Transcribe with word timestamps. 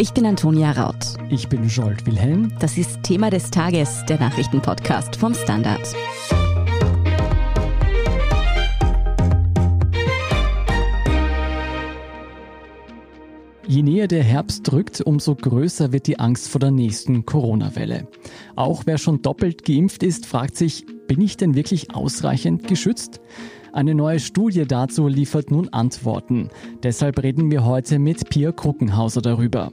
Ich 0.00 0.12
bin 0.12 0.24
Antonia 0.26 0.70
Raut. 0.70 1.16
Ich 1.28 1.48
bin 1.48 1.66
Jolt 1.66 2.06
Wilhelm. 2.06 2.52
Das 2.60 2.78
ist 2.78 3.02
Thema 3.02 3.30
des 3.30 3.50
Tages, 3.50 4.04
der 4.08 4.20
Nachrichtenpodcast 4.20 5.16
vom 5.16 5.34
Standard. 5.34 5.80
Je 13.66 13.82
näher 13.82 14.06
der 14.06 14.22
Herbst 14.22 14.70
drückt, 14.70 15.00
umso 15.00 15.34
größer 15.34 15.90
wird 15.90 16.06
die 16.06 16.20
Angst 16.20 16.46
vor 16.46 16.60
der 16.60 16.70
nächsten 16.70 17.26
Corona-Welle. 17.26 18.06
Auch 18.54 18.84
wer 18.86 18.98
schon 18.98 19.20
doppelt 19.22 19.64
geimpft 19.64 20.04
ist, 20.04 20.26
fragt 20.26 20.56
sich, 20.56 20.86
bin 21.08 21.20
ich 21.20 21.36
denn 21.36 21.56
wirklich 21.56 21.92
ausreichend 21.92 22.68
geschützt? 22.68 23.20
Eine 23.72 23.96
neue 23.96 24.20
Studie 24.20 24.64
dazu 24.64 25.08
liefert 25.08 25.50
nun 25.50 25.68
Antworten. 25.70 26.50
Deshalb 26.84 27.20
reden 27.20 27.50
wir 27.50 27.64
heute 27.64 27.98
mit 27.98 28.30
Pia 28.30 28.52
Kruckenhauser 28.52 29.22
darüber. 29.22 29.72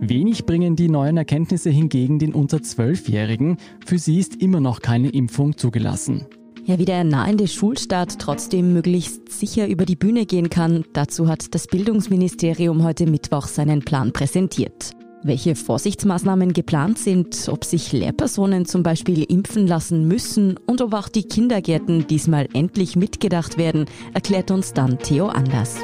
Wenig 0.00 0.44
bringen 0.44 0.76
die 0.76 0.88
neuen 0.88 1.16
Erkenntnisse 1.16 1.70
hingegen 1.70 2.18
den 2.18 2.34
unter 2.34 2.62
Zwölfjährigen. 2.62 3.56
Für 3.84 3.98
sie 3.98 4.18
ist 4.18 4.36
immer 4.36 4.60
noch 4.60 4.80
keine 4.80 5.08
Impfung 5.08 5.56
zugelassen. 5.56 6.26
Ja, 6.64 6.78
wie 6.78 6.84
der 6.84 7.04
nahende 7.04 7.46
Schulstart 7.46 8.18
trotzdem 8.18 8.72
möglichst 8.72 9.30
sicher 9.30 9.68
über 9.68 9.84
die 9.84 9.94
Bühne 9.94 10.26
gehen 10.26 10.50
kann, 10.50 10.84
dazu 10.92 11.28
hat 11.28 11.54
das 11.54 11.68
Bildungsministerium 11.68 12.82
heute 12.82 13.06
Mittwoch 13.06 13.46
seinen 13.46 13.84
Plan 13.84 14.12
präsentiert. 14.12 14.90
Welche 15.22 15.54
Vorsichtsmaßnahmen 15.54 16.52
geplant 16.52 16.98
sind, 16.98 17.48
ob 17.48 17.64
sich 17.64 17.92
Lehrpersonen 17.92 18.66
zum 18.66 18.82
Beispiel 18.82 19.24
impfen 19.24 19.66
lassen 19.66 20.06
müssen 20.06 20.56
und 20.66 20.80
ob 20.82 20.94
auch 20.94 21.08
die 21.08 21.24
Kindergärten 21.24 22.06
diesmal 22.06 22.48
endlich 22.52 22.96
mitgedacht 22.96 23.58
werden, 23.58 23.86
erklärt 24.12 24.50
uns 24.50 24.72
dann 24.72 24.98
Theo 24.98 25.26
Anders. 25.26 25.76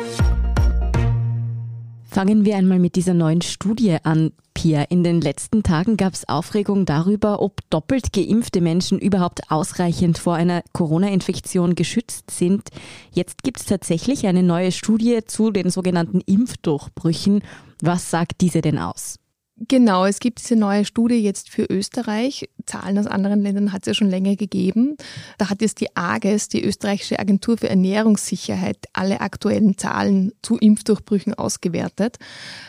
Fangen 2.12 2.44
wir 2.44 2.56
einmal 2.56 2.78
mit 2.78 2.96
dieser 2.96 3.14
neuen 3.14 3.40
Studie 3.40 3.96
an. 4.02 4.32
Pia, 4.52 4.82
in 4.82 5.02
den 5.02 5.22
letzten 5.22 5.62
Tagen 5.62 5.96
gab 5.96 6.12
es 6.12 6.28
Aufregung 6.28 6.84
darüber, 6.84 7.40
ob 7.40 7.62
doppelt 7.70 8.12
geimpfte 8.12 8.60
Menschen 8.60 8.98
überhaupt 8.98 9.50
ausreichend 9.50 10.18
vor 10.18 10.34
einer 10.34 10.62
Corona-Infektion 10.74 11.74
geschützt 11.74 12.30
sind. 12.30 12.68
Jetzt 13.14 13.42
gibt 13.42 13.60
es 13.60 13.64
tatsächlich 13.64 14.26
eine 14.26 14.42
neue 14.42 14.72
Studie 14.72 15.20
zu 15.24 15.50
den 15.52 15.70
sogenannten 15.70 16.20
Impfdurchbrüchen. 16.20 17.40
Was 17.80 18.10
sagt 18.10 18.42
diese 18.42 18.60
denn 18.60 18.78
aus? 18.78 19.21
Genau, 19.68 20.06
es 20.06 20.18
gibt 20.18 20.40
diese 20.40 20.56
neue 20.56 20.84
Studie 20.84 21.22
jetzt 21.22 21.48
für 21.48 21.64
Österreich. 21.64 22.48
Zahlen 22.66 22.98
aus 22.98 23.06
anderen 23.06 23.42
Ländern 23.42 23.72
hat 23.72 23.82
es 23.82 23.86
ja 23.86 23.94
schon 23.94 24.10
länger 24.10 24.34
gegeben. 24.34 24.96
Da 25.38 25.50
hat 25.50 25.62
jetzt 25.62 25.80
die 25.80 25.94
AGES, 25.94 26.48
die 26.48 26.64
österreichische 26.64 27.18
Agentur 27.20 27.58
für 27.58 27.68
Ernährungssicherheit, 27.68 28.78
alle 28.92 29.20
aktuellen 29.20 29.78
Zahlen 29.78 30.32
zu 30.42 30.56
Impfdurchbrüchen 30.56 31.34
ausgewertet. 31.34 32.16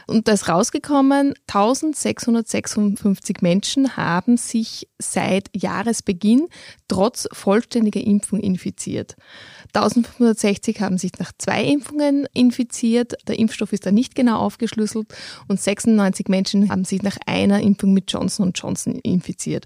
Und 0.06 0.28
da 0.28 0.34
ist 0.34 0.50
rausgekommen, 0.50 1.34
1656 1.48 3.38
Menschen 3.42 3.98
haben 3.98 4.38
sich 4.38 4.88
seit 5.00 5.50
Jahresbeginn 5.56 6.48
trotz 6.88 7.28
vollständiger 7.32 8.02
Impfung 8.02 8.40
infiziert. 8.40 9.16
1560 9.76 10.82
haben 10.82 11.00
sich 11.00 11.14
nach 11.18 11.32
zwei 11.38 11.64
Impfungen 11.64 12.28
infiziert. 12.34 13.16
Der 13.28 13.40
Impfstoff 13.40 13.74
ist 13.74 13.86
da 13.86 13.92
nicht 13.92 14.14
genau 14.14 14.38
aufgeschlüsselt 14.38 15.08
und 15.48 15.60
96 15.60 16.28
Menschen 16.28 16.70
haben 16.70 16.86
sich 16.86 17.02
nach 17.02 17.18
einer 17.26 17.62
Impfung 17.62 17.92
mit 17.92 18.12
Johnson 18.12 18.52
Johnson 18.54 19.00
infiziert. 19.00 19.66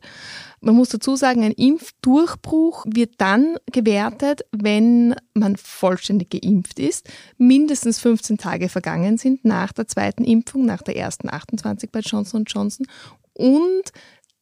Man 0.62 0.76
muss 0.76 0.90
dazu 0.90 1.16
sagen, 1.16 1.44
ein 1.44 1.52
Impfdurchbruch 1.52 2.86
wird 2.88 3.16
dann 3.18 3.58
gewertet, 3.72 4.46
wenn 4.52 5.14
man 5.34 5.58
vollständig 5.58 6.30
geimpft 6.30 6.80
ist, 6.80 7.08
mindestens 7.38 8.00
15 8.00 8.38
Tage 8.38 8.70
vergangen 8.70 9.18
sind 9.18 9.44
nach 9.44 9.74
der 9.74 9.88
zweiten 9.88 10.24
Impfung, 10.24 10.66
nach 10.66 10.82
der 10.82 10.96
ersten 10.96 11.30
28 11.30 11.92
bei 11.92 12.00
Johnson 12.00 12.46
Johnson 12.48 12.88
und 13.34 13.92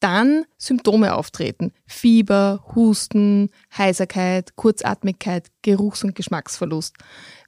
dann 0.05 0.45
Symptome 0.59 1.15
auftreten. 1.15 1.71
Fieber, 1.87 2.63
Husten, 2.75 3.49
Heiserkeit, 3.75 4.55
Kurzatmigkeit, 4.55 5.47
Geruchs- 5.63 6.03
und 6.03 6.13
Geschmacksverlust. 6.13 6.95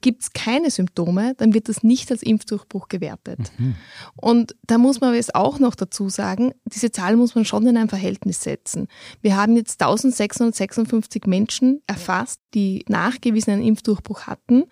Gibt 0.00 0.22
es 0.22 0.32
keine 0.32 0.68
Symptome, 0.72 1.34
dann 1.36 1.54
wird 1.54 1.68
das 1.68 1.84
nicht 1.84 2.10
als 2.10 2.24
Impfdurchbruch 2.24 2.88
gewertet. 2.88 3.38
Mhm. 3.58 3.76
Und 4.16 4.56
da 4.66 4.76
muss 4.76 5.00
man 5.00 5.14
jetzt 5.14 5.36
auch 5.36 5.60
noch 5.60 5.76
dazu 5.76 6.08
sagen, 6.08 6.52
diese 6.64 6.90
Zahl 6.90 7.14
muss 7.14 7.36
man 7.36 7.44
schon 7.44 7.64
in 7.64 7.76
ein 7.76 7.88
Verhältnis 7.88 8.42
setzen. 8.42 8.88
Wir 9.22 9.36
haben 9.36 9.56
jetzt 9.56 9.80
1656 9.80 11.26
Menschen 11.26 11.80
erfasst, 11.86 12.40
die 12.54 12.84
nachgewiesen 12.88 13.52
einen 13.52 13.62
Impfdurchbruch 13.62 14.22
hatten. 14.22 14.64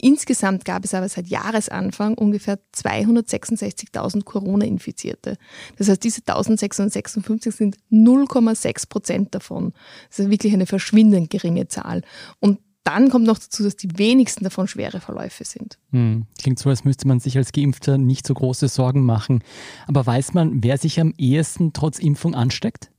Insgesamt 0.00 0.64
gab 0.64 0.84
es 0.84 0.94
aber 0.94 1.08
seit 1.08 1.26
Jahresanfang 1.26 2.14
ungefähr 2.14 2.58
266.000 2.74 4.24
Corona-Infizierte. 4.24 5.36
Das 5.76 5.88
heißt, 5.88 6.02
diese 6.04 6.20
1656 6.20 7.54
sind 7.54 7.76
0,6 7.90 8.88
Prozent 8.88 9.34
davon. 9.34 9.72
Das 10.08 10.20
ist 10.20 10.30
wirklich 10.30 10.52
eine 10.52 10.66
verschwindend 10.66 11.30
geringe 11.30 11.66
Zahl. 11.66 12.02
Und 12.38 12.60
dann 12.84 13.10
kommt 13.10 13.26
noch 13.26 13.38
dazu, 13.38 13.62
dass 13.64 13.76
die 13.76 13.98
wenigsten 13.98 14.44
davon 14.44 14.66
schwere 14.66 15.00
Verläufe 15.00 15.44
sind. 15.44 15.78
Hm. 15.90 16.26
Klingt 16.40 16.58
so, 16.58 16.70
als 16.70 16.84
müsste 16.84 17.06
man 17.06 17.20
sich 17.20 17.36
als 17.36 17.52
Geimpfter 17.52 17.98
nicht 17.98 18.26
so 18.26 18.32
große 18.32 18.68
Sorgen 18.68 19.04
machen. 19.04 19.42
Aber 19.86 20.06
weiß 20.06 20.32
man, 20.32 20.62
wer 20.62 20.78
sich 20.78 20.98
am 20.98 21.12
ehesten 21.18 21.74
trotz 21.74 21.98
Impfung 21.98 22.34
ansteckt? 22.34 22.90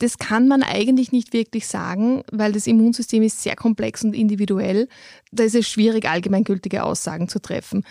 Das 0.00 0.16
kann 0.16 0.48
man 0.48 0.62
eigentlich 0.62 1.12
nicht 1.12 1.34
wirklich 1.34 1.68
sagen, 1.68 2.22
weil 2.32 2.52
das 2.52 2.66
Immunsystem 2.66 3.22
ist 3.22 3.42
sehr 3.42 3.54
komplex 3.54 4.02
und 4.02 4.14
individuell. 4.14 4.88
Da 5.30 5.44
ist 5.44 5.54
es 5.54 5.68
schwierig, 5.68 6.08
allgemeingültige 6.08 6.82
Aussagen 6.82 7.28
zu 7.28 7.38
treffen. 7.38 7.84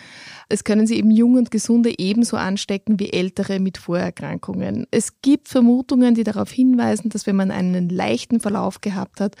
Es 0.48 0.64
können 0.64 0.88
sie 0.88 0.96
eben 0.96 1.12
junge 1.12 1.38
und 1.38 1.52
gesunde 1.52 1.96
ebenso 1.98 2.36
anstecken 2.36 2.98
wie 2.98 3.12
ältere 3.12 3.60
mit 3.60 3.78
Vorerkrankungen. 3.78 4.86
Es 4.90 5.22
gibt 5.22 5.48
Vermutungen, 5.48 6.16
die 6.16 6.24
darauf 6.24 6.50
hinweisen, 6.50 7.10
dass 7.10 7.26
wenn 7.28 7.36
man 7.36 7.52
einen 7.52 7.88
leichten 7.88 8.40
Verlauf 8.40 8.80
gehabt 8.80 9.20
hat, 9.20 9.36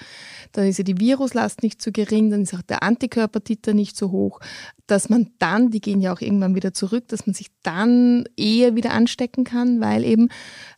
dann 0.52 0.68
ist 0.68 0.78
ja 0.78 0.84
die 0.84 1.00
Viruslast 1.00 1.64
nicht 1.64 1.82
so 1.82 1.90
gering, 1.90 2.30
dann 2.30 2.42
ist 2.42 2.54
auch 2.54 2.62
der 2.62 2.84
Antikörpertiter 2.84 3.74
nicht 3.74 3.96
so 3.96 4.12
hoch, 4.12 4.40
dass 4.86 5.08
man 5.08 5.30
dann, 5.38 5.70
die 5.70 5.80
gehen 5.80 6.00
ja 6.00 6.12
auch 6.12 6.20
irgendwann 6.20 6.54
wieder 6.54 6.72
zurück, 6.72 7.08
dass 7.08 7.26
man 7.26 7.34
sich 7.34 7.48
dann 7.62 8.24
eher 8.36 8.74
wieder 8.74 8.92
anstecken 8.92 9.44
kann, 9.44 9.80
weil 9.80 10.04
eben 10.04 10.28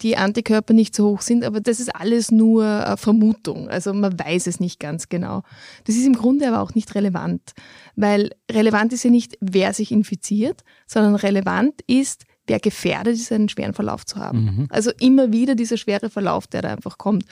die 0.02 0.16
Antikörper 0.16 0.74
nicht 0.74 0.94
so 0.94 1.08
hoch 1.08 1.22
sind. 1.22 1.44
Aber 1.44 1.60
das 1.60 1.80
ist 1.82 1.94
alles 1.94 2.30
nur 2.30 2.96
Vermutung. 2.96 3.68
Also 3.68 3.92
man 3.92 4.18
weiß 4.18 4.46
es 4.46 4.60
nicht 4.60 4.80
ganz 4.80 5.08
genau. 5.08 5.42
Das 5.84 5.96
ist 5.96 6.06
im 6.06 6.14
Grunde 6.14 6.48
aber 6.48 6.62
auch 6.62 6.74
nicht 6.74 6.94
relevant, 6.94 7.52
weil 7.96 8.30
relevant 8.50 8.92
ist 8.92 9.04
ja 9.04 9.10
nicht, 9.10 9.36
wer 9.40 9.74
sich 9.74 9.92
infiziert, 9.92 10.62
sondern 10.86 11.14
relevant 11.14 11.82
ist, 11.86 12.24
wer 12.46 12.58
gefährdet 12.58 13.14
ist, 13.14 13.30
einen 13.30 13.48
schweren 13.48 13.74
Verlauf 13.74 14.06
zu 14.06 14.16
haben. 14.16 14.44
Mhm. 14.44 14.66
Also 14.70 14.90
immer 14.98 15.32
wieder 15.32 15.54
dieser 15.54 15.76
schwere 15.76 16.10
Verlauf, 16.10 16.46
der 16.46 16.62
da 16.62 16.70
einfach 16.70 16.98
kommt. 16.98 17.24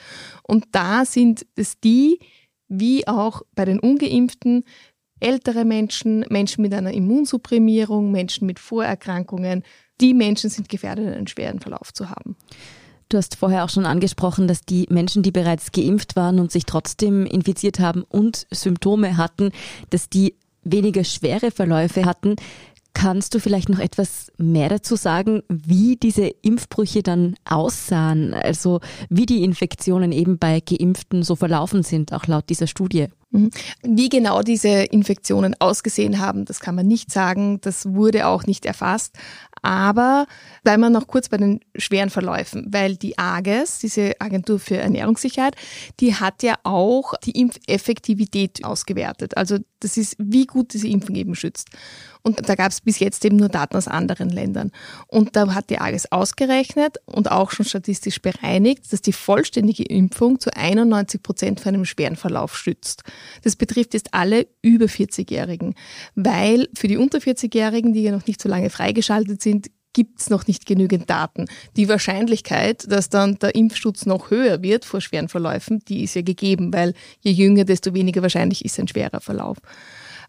Und 0.43 0.67
da 0.71 1.03
sind 1.05 1.45
es 1.55 1.79
die, 1.79 2.19
wie 2.67 3.07
auch 3.07 3.41
bei 3.55 3.65
den 3.65 3.79
Ungeimpften, 3.79 4.63
ältere 5.19 5.65
Menschen, 5.65 6.25
Menschen 6.29 6.61
mit 6.61 6.73
einer 6.73 6.93
Immunsupprimierung, 6.93 8.11
Menschen 8.11 8.47
mit 8.47 8.59
Vorerkrankungen, 8.59 9.63
die 9.99 10.13
Menschen 10.13 10.49
sind 10.49 10.69
gefährdet, 10.69 11.13
einen 11.13 11.27
schweren 11.27 11.59
Verlauf 11.59 11.93
zu 11.93 12.09
haben. 12.09 12.35
Du 13.11 13.17
hast 13.17 13.35
vorher 13.35 13.65
auch 13.65 13.69
schon 13.69 13.85
angesprochen, 13.85 14.47
dass 14.47 14.61
die 14.61 14.87
Menschen, 14.89 15.21
die 15.21 15.33
bereits 15.33 15.73
geimpft 15.73 16.15
waren 16.15 16.39
und 16.39 16.49
sich 16.49 16.65
trotzdem 16.65 17.25
infiziert 17.25 17.81
haben 17.81 18.03
und 18.03 18.47
Symptome 18.51 19.17
hatten, 19.17 19.51
dass 19.89 20.07
die 20.07 20.35
weniger 20.63 21.03
schwere 21.03 21.51
Verläufe 21.51 22.05
hatten. 22.05 22.37
Kannst 22.93 23.35
du 23.35 23.39
vielleicht 23.39 23.67
noch 23.67 23.79
etwas 23.79 24.31
mehr 24.37 24.69
dazu 24.69 24.95
sagen, 24.95 25.43
wie 25.49 25.97
diese 25.97 26.27
Impfbrüche 26.27 27.03
dann 27.03 27.35
aussahen? 27.43 28.33
Also 28.33 28.79
wie 29.09 29.25
die 29.25 29.43
Infektionen 29.43 30.13
eben 30.13 30.37
bei 30.37 30.61
Geimpften 30.61 31.23
so 31.23 31.35
verlaufen 31.35 31.83
sind, 31.83 32.13
auch 32.13 32.27
laut 32.27 32.47
dieser 32.47 32.67
Studie? 32.67 33.07
Mhm. 33.31 33.49
Wie 33.81 34.07
genau 34.07 34.41
diese 34.41 34.69
Infektionen 34.69 35.55
ausgesehen 35.59 36.19
haben, 36.19 36.45
das 36.45 36.61
kann 36.61 36.75
man 36.75 36.87
nicht 36.87 37.11
sagen. 37.11 37.59
Das 37.61 37.93
wurde 37.93 38.27
auch 38.27 38.45
nicht 38.45 38.65
erfasst. 38.65 39.17
Aber 39.61 40.25
bleiben 40.63 40.81
wir 40.81 40.89
noch 40.89 41.07
kurz 41.07 41.29
bei 41.29 41.37
den 41.37 41.59
schweren 41.75 42.09
Verläufen, 42.09 42.67
weil 42.69 42.95
die 42.95 43.17
AGES, 43.17 43.79
diese 43.79 44.19
Agentur 44.19 44.59
für 44.59 44.77
Ernährungssicherheit, 44.77 45.55
die 45.99 46.15
hat 46.15 46.43
ja 46.43 46.55
auch 46.63 47.13
die 47.23 47.39
Impfeffektivität 47.39 48.63
ausgewertet. 48.65 49.37
Also 49.37 49.59
das 49.79 49.97
ist, 49.97 50.15
wie 50.19 50.45
gut 50.45 50.73
diese 50.73 50.87
Impfung 50.87 51.15
eben 51.15 51.35
schützt. 51.35 51.69
Und 52.23 52.47
da 52.47 52.55
gab 52.55 52.71
es 52.71 52.81
bis 52.81 52.99
jetzt 52.99 53.25
eben 53.25 53.37
nur 53.37 53.49
Daten 53.49 53.75
aus 53.75 53.87
anderen 53.87 54.29
Ländern. 54.29 54.71
Und 55.07 55.35
da 55.35 55.55
hat 55.55 55.69
die 55.71 55.79
AGES 55.79 56.11
ausgerechnet 56.11 56.97
und 57.05 57.31
auch 57.31 57.51
schon 57.51 57.65
statistisch 57.65 58.21
bereinigt, 58.21 58.91
dass 58.93 59.01
die 59.01 59.13
vollständige 59.13 59.83
Impfung 59.83 60.39
zu 60.39 60.55
91 60.55 61.23
Prozent 61.23 61.59
vor 61.59 61.69
einem 61.69 61.85
schweren 61.85 62.15
Verlauf 62.15 62.55
schützt. 62.55 63.03
Das 63.43 63.55
betrifft 63.55 63.95
jetzt 63.95 64.13
alle 64.13 64.47
über 64.61 64.85
40-Jährigen, 64.85 65.73
weil 66.13 66.69
für 66.75 66.87
die 66.87 66.97
unter 66.97 67.17
40-Jährigen, 67.17 67.93
die 67.93 68.03
ja 68.03 68.11
noch 68.11 68.27
nicht 68.27 68.41
so 68.41 68.49
lange 68.49 68.69
freigeschaltet 68.69 69.41
sind, 69.41 69.50
gibt 69.93 70.19
es 70.21 70.29
noch 70.29 70.47
nicht 70.47 70.65
genügend 70.65 71.09
Daten. 71.09 71.45
Die 71.75 71.89
Wahrscheinlichkeit, 71.89 72.89
dass 72.91 73.09
dann 73.09 73.35
der 73.39 73.55
Impfschutz 73.55 74.05
noch 74.05 74.31
höher 74.31 74.61
wird 74.61 74.85
vor 74.85 75.01
schweren 75.01 75.29
Verläufen, 75.29 75.79
die 75.87 76.03
ist 76.03 76.15
ja 76.15 76.21
gegeben, 76.21 76.73
weil 76.73 76.93
je 77.19 77.31
jünger, 77.31 77.65
desto 77.65 77.93
weniger 77.93 78.21
wahrscheinlich 78.21 78.63
ist 78.65 78.79
ein 78.79 78.87
schwerer 78.87 79.21
Verlauf. 79.21 79.57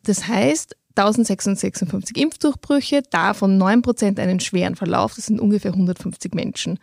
Das 0.04 0.26
heißt, 0.26 0.76
1656 0.96 2.16
Impfdurchbrüche, 2.16 3.02
davon 3.10 3.60
9% 3.60 4.18
einen 4.18 4.40
schweren 4.40 4.76
Verlauf, 4.76 5.14
das 5.14 5.26
sind 5.26 5.40
ungefähr 5.40 5.72
150 5.72 6.34
Menschen. 6.34 6.78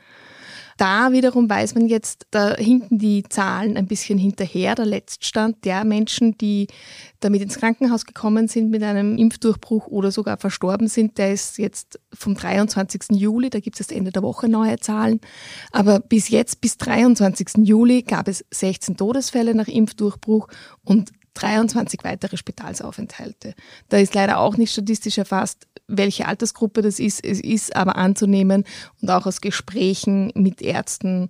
Da 0.79 1.11
wiederum 1.11 1.49
weiß 1.49 1.75
man 1.75 1.89
jetzt, 1.89 2.25
da 2.31 2.55
hinken 2.55 2.99
die 2.99 3.23
Zahlen 3.27 3.75
ein 3.75 3.85
bisschen 3.85 4.17
hinterher. 4.17 4.75
Der 4.75 4.85
Letztstand 4.85 5.65
der 5.65 5.83
Menschen, 5.83 6.37
die 6.37 6.67
damit 7.19 7.41
ins 7.41 7.57
Krankenhaus 7.57 8.05
gekommen 8.05 8.47
sind 8.47 8.69
mit 8.69 8.81
einem 8.81 9.17
Impfdurchbruch 9.17 9.87
oder 9.87 10.09
sogar 10.09 10.37
verstorben 10.37 10.87
sind, 10.87 11.17
der 11.17 11.33
ist 11.33 11.57
jetzt 11.57 11.99
vom 12.13 12.33
23. 12.33 13.07
Juli, 13.11 13.49
da 13.49 13.59
gibt 13.59 13.77
es 13.81 13.91
Ende 13.91 14.13
der 14.13 14.23
Woche 14.23 14.47
neue 14.47 14.77
Zahlen. 14.77 15.19
Aber 15.73 15.99
bis 15.99 16.29
jetzt, 16.29 16.61
bis 16.61 16.77
23. 16.77 17.67
Juli, 17.67 18.03
gab 18.03 18.29
es 18.29 18.45
16 18.49 18.95
Todesfälle 18.95 19.55
nach 19.55 19.67
Impfdurchbruch 19.67 20.47
und 20.85 21.11
23 21.33 22.03
weitere 22.03 22.37
Spitalsaufenthalte. 22.37 23.53
Da 23.89 23.97
ist 23.97 24.13
leider 24.13 24.39
auch 24.39 24.57
nicht 24.57 24.71
statistisch 24.71 25.17
erfasst, 25.17 25.67
welche 25.89 26.27
Altersgruppe 26.27 26.81
das 26.81 26.99
ist. 26.99 27.23
Es 27.23 27.41
ist 27.41 27.75
aber 27.75 27.97
anzunehmen 27.97 28.63
und 29.01 29.09
auch 29.09 29.25
aus 29.25 29.41
Gesprächen 29.41 30.31
mit 30.35 30.61
Ärzten 30.61 31.29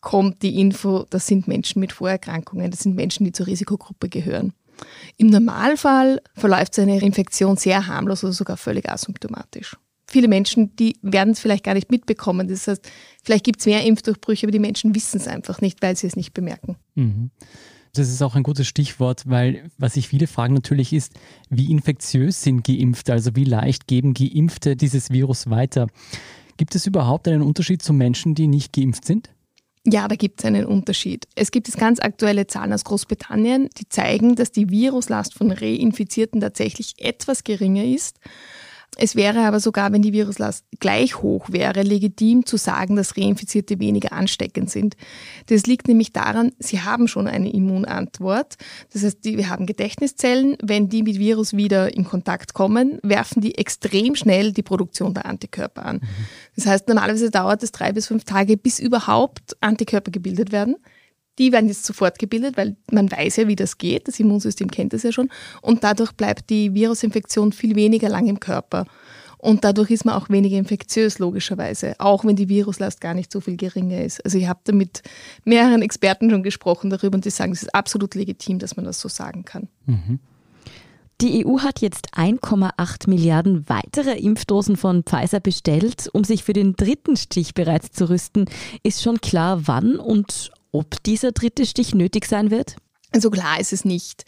kommt 0.00 0.42
die 0.42 0.58
Info, 0.60 1.04
das 1.10 1.26
sind 1.26 1.46
Menschen 1.46 1.80
mit 1.80 1.92
Vorerkrankungen, 1.92 2.70
das 2.70 2.80
sind 2.80 2.96
Menschen, 2.96 3.24
die 3.24 3.32
zur 3.32 3.46
Risikogruppe 3.46 4.08
gehören. 4.08 4.54
Im 5.18 5.26
Normalfall 5.26 6.22
verläuft 6.34 6.74
seine 6.74 6.98
Infektion 7.00 7.58
sehr 7.58 7.86
harmlos 7.86 8.24
oder 8.24 8.32
sogar 8.32 8.56
völlig 8.56 8.88
asymptomatisch. 8.90 9.76
Viele 10.06 10.26
Menschen, 10.26 10.74
die 10.76 10.96
werden 11.02 11.34
es 11.34 11.40
vielleicht 11.40 11.64
gar 11.64 11.74
nicht 11.74 11.90
mitbekommen. 11.90 12.48
Das 12.48 12.66
heißt, 12.66 12.90
vielleicht 13.22 13.44
gibt 13.44 13.60
es 13.60 13.66
mehr 13.66 13.84
Impfdurchbrüche, 13.84 14.46
aber 14.46 14.52
die 14.52 14.58
Menschen 14.58 14.94
wissen 14.94 15.18
es 15.18 15.28
einfach 15.28 15.60
nicht, 15.60 15.82
weil 15.82 15.96
sie 15.96 16.06
es 16.06 16.16
nicht 16.16 16.32
bemerken. 16.34 16.76
Mhm. 16.94 17.30
Das 17.94 18.08
ist 18.08 18.22
auch 18.22 18.36
ein 18.36 18.42
gutes 18.42 18.66
Stichwort, 18.66 19.24
weil 19.26 19.70
was 19.78 19.94
sich 19.94 20.08
viele 20.08 20.26
fragen 20.26 20.54
natürlich 20.54 20.92
ist, 20.92 21.12
wie 21.48 21.70
infektiös 21.70 22.42
sind 22.42 22.64
Geimpfte, 22.64 23.12
also 23.12 23.34
wie 23.34 23.44
leicht 23.44 23.86
geben 23.86 24.14
Geimpfte 24.14 24.76
dieses 24.76 25.10
Virus 25.10 25.50
weiter. 25.50 25.88
Gibt 26.56 26.74
es 26.74 26.86
überhaupt 26.86 27.26
einen 27.26 27.42
Unterschied 27.42 27.82
zu 27.82 27.92
Menschen, 27.92 28.34
die 28.34 28.46
nicht 28.46 28.72
geimpft 28.72 29.04
sind? 29.04 29.30
Ja, 29.86 30.08
da 30.08 30.14
gibt 30.14 30.40
es 30.40 30.44
einen 30.44 30.66
Unterschied. 30.66 31.26
Es 31.34 31.50
gibt 31.50 31.66
jetzt 31.66 31.78
ganz 31.78 32.00
aktuelle 32.00 32.46
Zahlen 32.46 32.72
aus 32.72 32.84
Großbritannien, 32.84 33.70
die 33.78 33.88
zeigen, 33.88 34.36
dass 34.36 34.52
die 34.52 34.68
Viruslast 34.68 35.34
von 35.34 35.50
Reinfizierten 35.50 36.40
tatsächlich 36.40 36.94
etwas 36.98 37.44
geringer 37.44 37.84
ist 37.84 38.18
es 38.96 39.14
wäre 39.14 39.46
aber 39.46 39.60
sogar, 39.60 39.92
wenn 39.92 40.02
die 40.02 40.12
Viruslast 40.12 40.64
gleich 40.80 41.22
hoch 41.22 41.50
wäre, 41.50 41.82
legitim 41.82 42.44
zu 42.44 42.56
sagen, 42.56 42.96
dass 42.96 43.16
Reinfizierte 43.16 43.78
weniger 43.78 44.12
ansteckend 44.12 44.70
sind. 44.70 44.96
Das 45.46 45.66
liegt 45.66 45.88
nämlich 45.88 46.12
daran, 46.12 46.52
sie 46.58 46.80
haben 46.80 47.06
schon 47.08 47.26
eine 47.26 47.52
Immunantwort. 47.52 48.56
Das 48.92 49.04
heißt, 49.04 49.18
wir 49.24 49.48
haben 49.48 49.66
Gedächtniszellen. 49.66 50.56
Wenn 50.62 50.88
die 50.88 51.02
mit 51.02 51.18
Virus 51.18 51.56
wieder 51.56 51.94
in 51.94 52.04
Kontakt 52.04 52.52
kommen, 52.52 52.98
werfen 53.02 53.40
die 53.40 53.56
extrem 53.56 54.16
schnell 54.16 54.52
die 54.52 54.62
Produktion 54.62 55.14
der 55.14 55.26
Antikörper 55.26 55.86
an. 55.86 55.96
Mhm. 55.96 56.08
Das 56.56 56.66
heißt, 56.66 56.88
normalerweise 56.88 57.30
dauert 57.30 57.62
es 57.62 57.72
drei 57.72 57.92
bis 57.92 58.08
fünf 58.08 58.24
Tage, 58.24 58.56
bis 58.56 58.80
überhaupt 58.80 59.56
Antikörper 59.60 60.10
gebildet 60.10 60.52
werden. 60.52 60.76
Die 61.40 61.50
werden 61.50 61.68
jetzt 61.68 61.84
sofort 61.84 62.18
gebildet, 62.18 62.56
weil 62.56 62.76
man 62.92 63.10
weiß 63.10 63.36
ja, 63.36 63.48
wie 63.48 63.56
das 63.56 63.78
geht. 63.78 64.06
Das 64.06 64.20
Immunsystem 64.20 64.70
kennt 64.70 64.92
das 64.92 65.02
ja 65.02 65.10
schon. 65.10 65.30
Und 65.62 65.82
dadurch 65.82 66.12
bleibt 66.12 66.50
die 66.50 66.74
Virusinfektion 66.74 67.52
viel 67.52 67.74
weniger 67.74 68.08
lang 68.08 68.28
im 68.28 68.38
Körper. 68.38 68.84
Und 69.38 69.64
dadurch 69.64 69.90
ist 69.90 70.04
man 70.04 70.14
auch 70.14 70.28
weniger 70.28 70.58
infektiös, 70.58 71.18
logischerweise, 71.18 71.94
auch 71.98 72.26
wenn 72.26 72.36
die 72.36 72.50
Viruslast 72.50 73.00
gar 73.00 73.14
nicht 73.14 73.32
so 73.32 73.40
viel 73.40 73.56
geringer 73.56 74.02
ist. 74.04 74.22
Also 74.22 74.36
ich 74.36 74.46
habe 74.46 74.60
da 74.64 74.72
mit 74.72 75.02
mehreren 75.44 75.80
Experten 75.80 76.28
schon 76.28 76.42
gesprochen 76.42 76.90
darüber 76.90 77.14
und 77.16 77.24
die 77.24 77.30
sagen, 77.30 77.52
es 77.52 77.62
ist 77.62 77.74
absolut 77.74 78.14
legitim, 78.14 78.58
dass 78.58 78.76
man 78.76 78.84
das 78.84 79.00
so 79.00 79.08
sagen 79.08 79.46
kann. 79.46 79.68
Mhm. 79.86 80.18
Die 81.22 81.44
EU 81.44 81.58
hat 81.60 81.80
jetzt 81.80 82.14
1,8 82.14 83.08
Milliarden 83.08 83.68
weitere 83.68 84.18
Impfdosen 84.18 84.76
von 84.76 85.02
Pfizer 85.02 85.40
bestellt, 85.40 86.08
um 86.12 86.24
sich 86.24 86.44
für 86.44 86.54
den 86.54 86.76
dritten 86.76 87.16
Stich 87.16 87.52
bereits 87.52 87.92
zu 87.92 88.08
rüsten. 88.08 88.46
Ist 88.82 89.02
schon 89.02 89.20
klar, 89.20 89.66
wann 89.66 89.96
und 89.96 90.50
ob 90.72 91.02
dieser 91.02 91.32
dritte 91.32 91.66
Stich 91.66 91.94
nötig 91.94 92.26
sein 92.26 92.50
wird? 92.50 92.76
Also 93.12 93.30
klar 93.30 93.58
ist 93.58 93.72
es 93.72 93.84
nicht. 93.84 94.24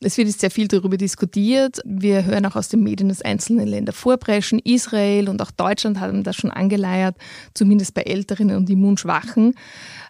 Es 0.00 0.16
wird 0.16 0.26
jetzt 0.26 0.40
sehr 0.40 0.50
viel 0.50 0.66
darüber 0.66 0.96
diskutiert. 0.96 1.80
Wir 1.84 2.24
hören 2.24 2.46
auch 2.46 2.56
aus 2.56 2.68
den 2.68 2.82
Medien, 2.82 3.08
dass 3.08 3.22
einzelne 3.22 3.64
Länder 3.64 3.92
vorpreschen. 3.92 4.58
Israel 4.58 5.28
und 5.28 5.40
auch 5.40 5.50
Deutschland 5.50 6.00
haben 6.00 6.24
das 6.24 6.36
schon 6.36 6.50
angeleiert, 6.50 7.16
zumindest 7.54 7.94
bei 7.94 8.02
Älteren 8.02 8.50
und 8.56 8.68
Immunschwachen. 8.68 9.54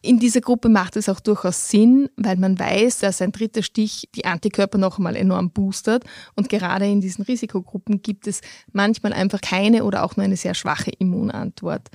In 0.00 0.18
dieser 0.18 0.40
Gruppe 0.40 0.68
macht 0.68 0.96
es 0.96 1.08
auch 1.08 1.20
durchaus 1.20 1.68
Sinn, 1.68 2.08
weil 2.16 2.36
man 2.36 2.58
weiß, 2.58 3.00
dass 3.00 3.20
ein 3.20 3.32
dritter 3.32 3.62
Stich 3.62 4.08
die 4.14 4.24
Antikörper 4.24 4.78
noch 4.78 4.98
einmal 4.98 5.16
enorm 5.16 5.50
boostert. 5.50 6.04
Und 6.36 6.48
gerade 6.48 6.86
in 6.86 7.00
diesen 7.00 7.24
Risikogruppen 7.24 8.02
gibt 8.02 8.26
es 8.26 8.40
manchmal 8.72 9.12
einfach 9.12 9.40
keine 9.40 9.84
oder 9.84 10.04
auch 10.04 10.16
nur 10.16 10.24
eine 10.24 10.36
sehr 10.36 10.54
schwache 10.54 10.90
Immunantwort. 10.90 11.90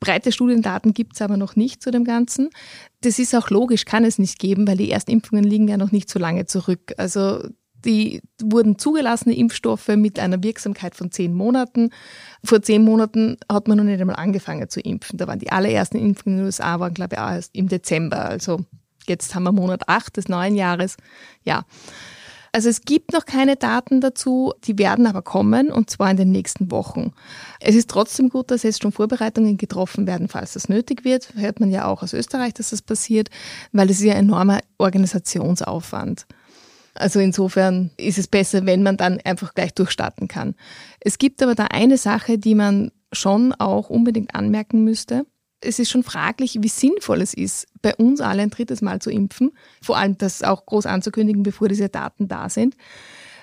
Breite 0.00 0.32
Studiendaten 0.32 0.94
gibt 0.94 1.14
es 1.14 1.22
aber 1.22 1.36
noch 1.36 1.56
nicht 1.56 1.82
zu 1.82 1.90
dem 1.90 2.04
Ganzen. 2.04 2.50
Das 3.00 3.18
ist 3.18 3.34
auch 3.34 3.50
logisch, 3.50 3.84
kann 3.84 4.04
es 4.04 4.18
nicht 4.18 4.38
geben, 4.38 4.66
weil 4.66 4.76
die 4.76 4.90
Erstimpfungen 4.90 5.44
liegen 5.44 5.68
ja 5.68 5.76
noch 5.76 5.92
nicht 5.92 6.08
so 6.08 6.18
lange 6.18 6.46
zurück. 6.46 6.94
Also 6.96 7.42
die 7.84 8.20
wurden 8.42 8.78
zugelassene 8.78 9.36
Impfstoffe 9.36 9.88
mit 9.88 10.18
einer 10.18 10.42
Wirksamkeit 10.42 10.94
von 10.94 11.10
zehn 11.10 11.32
Monaten. 11.32 11.90
Vor 12.44 12.62
zehn 12.62 12.82
Monaten 12.82 13.36
hat 13.50 13.68
man 13.68 13.78
noch 13.78 13.84
nicht 13.84 14.00
einmal 14.00 14.16
angefangen 14.16 14.68
zu 14.68 14.80
impfen. 14.80 15.18
Da 15.18 15.26
waren 15.26 15.38
die 15.38 15.52
allerersten 15.52 15.98
Impfungen 15.98 16.38
in 16.38 16.42
den 16.42 16.46
USA, 16.46 16.80
waren 16.80 16.94
glaube 16.94 17.16
ich 17.16 17.20
erst 17.20 17.54
im 17.54 17.68
Dezember. 17.68 18.24
Also 18.24 18.64
jetzt 19.06 19.34
haben 19.34 19.44
wir 19.44 19.52
Monat 19.52 19.88
acht 19.88 20.16
des 20.16 20.28
neuen 20.28 20.54
Jahres. 20.54 20.96
Ja. 21.44 21.64
Also 22.52 22.68
es 22.68 22.82
gibt 22.82 23.12
noch 23.12 23.26
keine 23.26 23.56
Daten 23.56 24.00
dazu, 24.00 24.52
die 24.64 24.78
werden 24.78 25.06
aber 25.06 25.22
kommen 25.22 25.70
und 25.70 25.90
zwar 25.90 26.10
in 26.10 26.16
den 26.16 26.30
nächsten 26.30 26.70
Wochen. 26.70 27.12
Es 27.60 27.74
ist 27.74 27.90
trotzdem 27.90 28.28
gut, 28.28 28.50
dass 28.50 28.62
jetzt 28.62 28.82
schon 28.82 28.92
Vorbereitungen 28.92 29.56
getroffen 29.56 30.06
werden, 30.06 30.28
falls 30.28 30.54
das 30.54 30.68
nötig 30.68 31.04
wird. 31.04 31.34
Hört 31.34 31.60
man 31.60 31.70
ja 31.70 31.86
auch 31.86 32.02
aus 32.02 32.12
Österreich, 32.12 32.54
dass 32.54 32.70
das 32.70 32.82
passiert, 32.82 33.28
weil 33.72 33.90
es 33.90 33.98
ist 33.98 34.04
ja 34.04 34.14
ein 34.14 34.24
enormer 34.24 34.60
Organisationsaufwand. 34.78 36.26
Also 36.94 37.20
insofern 37.20 37.90
ist 37.96 38.18
es 38.18 38.26
besser, 38.26 38.66
wenn 38.66 38.82
man 38.82 38.96
dann 38.96 39.20
einfach 39.20 39.54
gleich 39.54 39.72
durchstarten 39.74 40.26
kann. 40.26 40.54
Es 41.00 41.18
gibt 41.18 41.42
aber 41.42 41.54
da 41.54 41.66
eine 41.66 41.96
Sache, 41.96 42.38
die 42.38 42.54
man 42.54 42.90
schon 43.12 43.52
auch 43.52 43.88
unbedingt 43.88 44.34
anmerken 44.34 44.84
müsste 44.84 45.24
es 45.60 45.78
ist 45.78 45.90
schon 45.90 46.02
fraglich, 46.02 46.58
wie 46.60 46.68
sinnvoll 46.68 47.20
es 47.20 47.34
ist, 47.34 47.66
bei 47.82 47.94
uns 47.96 48.20
alle 48.20 48.42
ein 48.42 48.50
drittes 48.50 48.82
Mal 48.82 49.00
zu 49.00 49.10
impfen. 49.10 49.52
Vor 49.82 49.96
allem 49.96 50.16
das 50.18 50.42
auch 50.42 50.66
groß 50.66 50.86
anzukündigen, 50.86 51.42
bevor 51.42 51.68
diese 51.68 51.88
Daten 51.88 52.28
da 52.28 52.48
sind. 52.48 52.76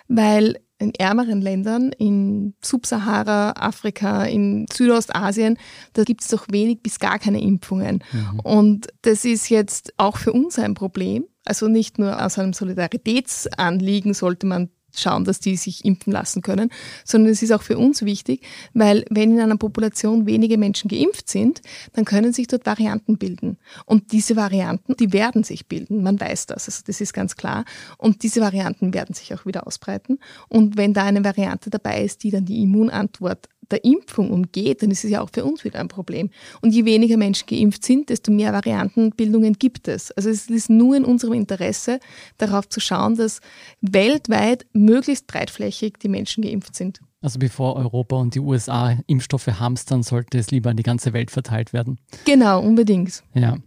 Weil 0.07 0.59
in 0.77 0.93
ärmeren 0.93 1.41
Ländern, 1.41 1.91
in 1.91 2.53
Subsahara, 2.61 3.51
Afrika, 3.51 4.25
in 4.25 4.65
Südostasien, 4.71 5.57
da 5.93 6.03
gibt 6.03 6.21
es 6.21 6.27
doch 6.27 6.47
wenig 6.49 6.81
bis 6.83 6.99
gar 6.99 7.17
keine 7.17 7.41
Impfungen. 7.41 8.03
Mhm. 8.11 8.39
Und 8.41 8.87
das 9.01 9.25
ist 9.25 9.49
jetzt 9.49 9.93
auch 9.97 10.17
für 10.17 10.33
uns 10.33 10.59
ein 10.59 10.73
Problem. 10.73 11.25
Also 11.45 11.67
nicht 11.67 11.99
nur 11.99 12.23
aus 12.23 12.37
einem 12.39 12.53
Solidaritätsanliegen 12.53 14.13
sollte 14.13 14.47
man 14.47 14.69
schauen, 14.99 15.25
dass 15.25 15.39
die 15.39 15.55
sich 15.55 15.85
impfen 15.85 16.13
lassen 16.13 16.41
können, 16.41 16.69
sondern 17.03 17.31
es 17.31 17.41
ist 17.41 17.51
auch 17.51 17.61
für 17.61 17.77
uns 17.77 18.03
wichtig, 18.03 18.41
weil 18.73 19.05
wenn 19.09 19.31
in 19.33 19.39
einer 19.39 19.57
Population 19.57 20.25
wenige 20.25 20.57
Menschen 20.57 20.89
geimpft 20.89 21.29
sind, 21.29 21.61
dann 21.93 22.05
können 22.05 22.33
sich 22.33 22.47
dort 22.47 22.65
Varianten 22.65 23.17
bilden. 23.17 23.57
Und 23.85 24.11
diese 24.11 24.35
Varianten, 24.35 24.95
die 24.97 25.13
werden 25.13 25.43
sich 25.43 25.67
bilden. 25.67 26.03
Man 26.03 26.19
weiß 26.19 26.47
das. 26.47 26.67
Also 26.67 26.83
das 26.85 27.01
ist 27.01 27.13
ganz 27.13 27.35
klar. 27.35 27.65
Und 27.97 28.23
diese 28.23 28.41
Varianten 28.41 28.93
werden 28.93 29.13
sich 29.15 29.33
auch 29.33 29.45
wieder 29.45 29.67
ausbreiten. 29.67 30.19
Und 30.49 30.77
wenn 30.77 30.93
da 30.93 31.03
eine 31.03 31.23
Variante 31.23 31.69
dabei 31.69 32.03
ist, 32.03 32.23
die 32.23 32.31
dann 32.31 32.45
die 32.45 32.61
Immunantwort 32.61 33.49
der 33.71 33.83
Impfung 33.83 34.31
umgeht, 34.31 34.81
dann 34.81 34.91
ist 34.91 35.03
es 35.03 35.11
ja 35.11 35.21
auch 35.21 35.29
für 35.33 35.45
uns 35.45 35.63
wieder 35.63 35.79
ein 35.79 35.87
Problem. 35.87 36.29
Und 36.61 36.73
je 36.73 36.85
weniger 36.85 37.17
Menschen 37.17 37.47
geimpft 37.47 37.83
sind, 37.83 38.09
desto 38.09 38.31
mehr 38.31 38.53
Variantenbildungen 38.53 39.53
gibt 39.53 39.87
es. 39.87 40.11
Also 40.11 40.29
es 40.29 40.49
ist 40.49 40.69
nur 40.69 40.95
in 40.95 41.05
unserem 41.05 41.33
Interesse, 41.33 41.99
darauf 42.37 42.67
zu 42.69 42.79
schauen, 42.79 43.15
dass 43.15 43.39
weltweit 43.81 44.65
möglichst 44.73 45.27
breitflächig 45.27 45.95
die 46.01 46.09
Menschen 46.09 46.43
geimpft 46.43 46.75
sind. 46.75 46.99
Also 47.21 47.39
bevor 47.39 47.75
Europa 47.75 48.17
und 48.17 48.35
die 48.35 48.39
USA 48.39 48.97
Impfstoffe 49.07 49.47
hamstern, 49.47 50.03
sollte 50.03 50.37
es 50.37 50.51
lieber 50.51 50.69
an 50.69 50.77
die 50.77 50.83
ganze 50.83 51.11
Welt 51.13 51.31
verteilt 51.31 51.73
werden. 51.73 51.99
Genau, 52.25 52.61
unbedingt. 52.61 53.23
Ja. 53.33 53.57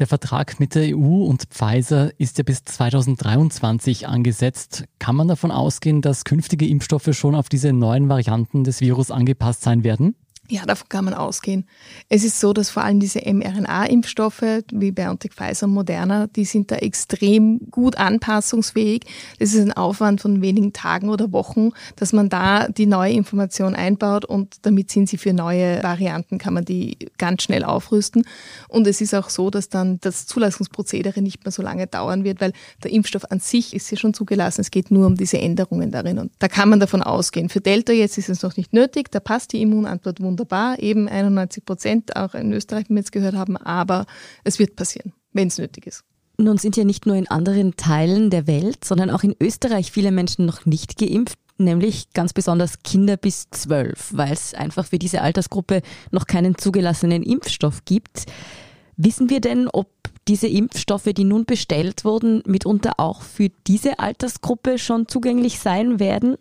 Der 0.00 0.06
Vertrag 0.06 0.58
mit 0.58 0.74
der 0.74 0.96
EU 0.96 1.24
und 1.24 1.44
Pfizer 1.50 2.10
ist 2.18 2.38
ja 2.38 2.44
bis 2.44 2.64
2023 2.64 4.08
angesetzt. 4.08 4.84
Kann 4.98 5.14
man 5.14 5.28
davon 5.28 5.50
ausgehen, 5.50 6.00
dass 6.00 6.24
künftige 6.24 6.66
Impfstoffe 6.66 7.10
schon 7.12 7.34
auf 7.34 7.50
diese 7.50 7.74
neuen 7.74 8.08
Varianten 8.08 8.64
des 8.64 8.80
Virus 8.80 9.10
angepasst 9.10 9.60
sein 9.60 9.84
werden? 9.84 10.14
Ja, 10.50 10.66
davon 10.66 10.88
kann 10.88 11.04
man 11.04 11.14
ausgehen. 11.14 11.64
Es 12.08 12.24
ist 12.24 12.40
so, 12.40 12.52
dass 12.52 12.70
vor 12.70 12.82
allem 12.82 12.98
diese 12.98 13.20
mRNA-Impfstoffe 13.20 14.64
wie 14.72 14.90
BioNTech, 14.90 15.32
Pfizer 15.32 15.66
und 15.66 15.74
Moderna, 15.74 16.26
die 16.26 16.44
sind 16.44 16.72
da 16.72 16.76
extrem 16.76 17.70
gut 17.70 17.96
anpassungsfähig. 17.96 19.02
Das 19.38 19.54
ist 19.54 19.60
ein 19.60 19.72
Aufwand 19.72 20.20
von 20.20 20.42
wenigen 20.42 20.72
Tagen 20.72 21.08
oder 21.08 21.30
Wochen, 21.30 21.70
dass 21.94 22.12
man 22.12 22.28
da 22.30 22.66
die 22.66 22.86
neue 22.86 23.12
Information 23.12 23.76
einbaut 23.76 24.24
und 24.24 24.56
damit 24.62 24.90
sind 24.90 25.08
sie 25.08 25.18
für 25.18 25.32
neue 25.32 25.84
Varianten, 25.84 26.38
kann 26.38 26.54
man 26.54 26.64
die 26.64 26.96
ganz 27.16 27.44
schnell 27.44 27.62
aufrüsten. 27.62 28.24
Und 28.66 28.88
es 28.88 29.00
ist 29.00 29.14
auch 29.14 29.30
so, 29.30 29.50
dass 29.50 29.68
dann 29.68 30.00
das 30.00 30.26
Zulassungsprozedere 30.26 31.22
nicht 31.22 31.44
mehr 31.44 31.52
so 31.52 31.62
lange 31.62 31.86
dauern 31.86 32.24
wird, 32.24 32.40
weil 32.40 32.52
der 32.82 32.90
Impfstoff 32.90 33.30
an 33.30 33.38
sich 33.38 33.72
ist 33.72 33.88
ja 33.92 33.96
schon 33.96 34.14
zugelassen. 34.14 34.62
Es 34.62 34.72
geht 34.72 34.90
nur 34.90 35.06
um 35.06 35.14
diese 35.14 35.38
Änderungen 35.38 35.92
darin. 35.92 36.18
Und 36.18 36.32
da 36.40 36.48
kann 36.48 36.68
man 36.68 36.80
davon 36.80 37.04
ausgehen. 37.04 37.48
Für 37.48 37.60
Delta 37.60 37.92
jetzt 37.92 38.18
ist 38.18 38.28
es 38.28 38.42
noch 38.42 38.56
nicht 38.56 38.72
nötig. 38.72 39.12
Da 39.12 39.20
passt 39.20 39.52
die 39.52 39.62
Immunantwort 39.62 40.20
wunderbar 40.20 40.39
wunderbar, 40.40 40.78
eben 40.78 41.08
91 41.08 41.64
Prozent, 41.64 42.16
auch 42.16 42.34
in 42.34 42.52
Österreich, 42.52 42.86
wie 42.86 42.94
wir 42.94 43.00
jetzt 43.00 43.12
gehört 43.12 43.34
haben, 43.34 43.56
aber 43.56 44.06
es 44.44 44.58
wird 44.58 44.76
passieren, 44.76 45.12
wenn 45.32 45.48
es 45.48 45.58
nötig 45.58 45.86
ist. 45.86 46.04
Nun 46.38 46.56
sind 46.56 46.76
ja 46.76 46.84
nicht 46.84 47.04
nur 47.04 47.16
in 47.16 47.28
anderen 47.28 47.76
Teilen 47.76 48.30
der 48.30 48.46
Welt, 48.46 48.84
sondern 48.84 49.10
auch 49.10 49.22
in 49.22 49.36
Österreich 49.38 49.92
viele 49.92 50.10
Menschen 50.10 50.46
noch 50.46 50.64
nicht 50.64 50.98
geimpft, 50.98 51.38
nämlich 51.58 52.12
ganz 52.14 52.32
besonders 52.32 52.82
Kinder 52.82 53.18
bis 53.18 53.50
zwölf, 53.50 54.08
weil 54.12 54.32
es 54.32 54.54
einfach 54.54 54.86
für 54.86 54.98
diese 54.98 55.20
Altersgruppe 55.20 55.82
noch 56.10 56.26
keinen 56.26 56.56
zugelassenen 56.56 57.22
Impfstoff 57.22 57.84
gibt. 57.84 58.24
Wissen 58.96 59.28
wir 59.28 59.40
denn, 59.40 59.68
ob 59.68 59.90
diese 60.28 60.48
Impfstoffe, 60.48 61.10
die 61.14 61.24
nun 61.24 61.44
bestellt 61.44 62.04
wurden, 62.06 62.42
mitunter 62.46 62.94
auch 62.96 63.20
für 63.20 63.50
diese 63.66 63.98
Altersgruppe 63.98 64.78
schon 64.78 65.08
zugänglich 65.08 65.58
sein 65.58 66.00
werden? 66.00 66.36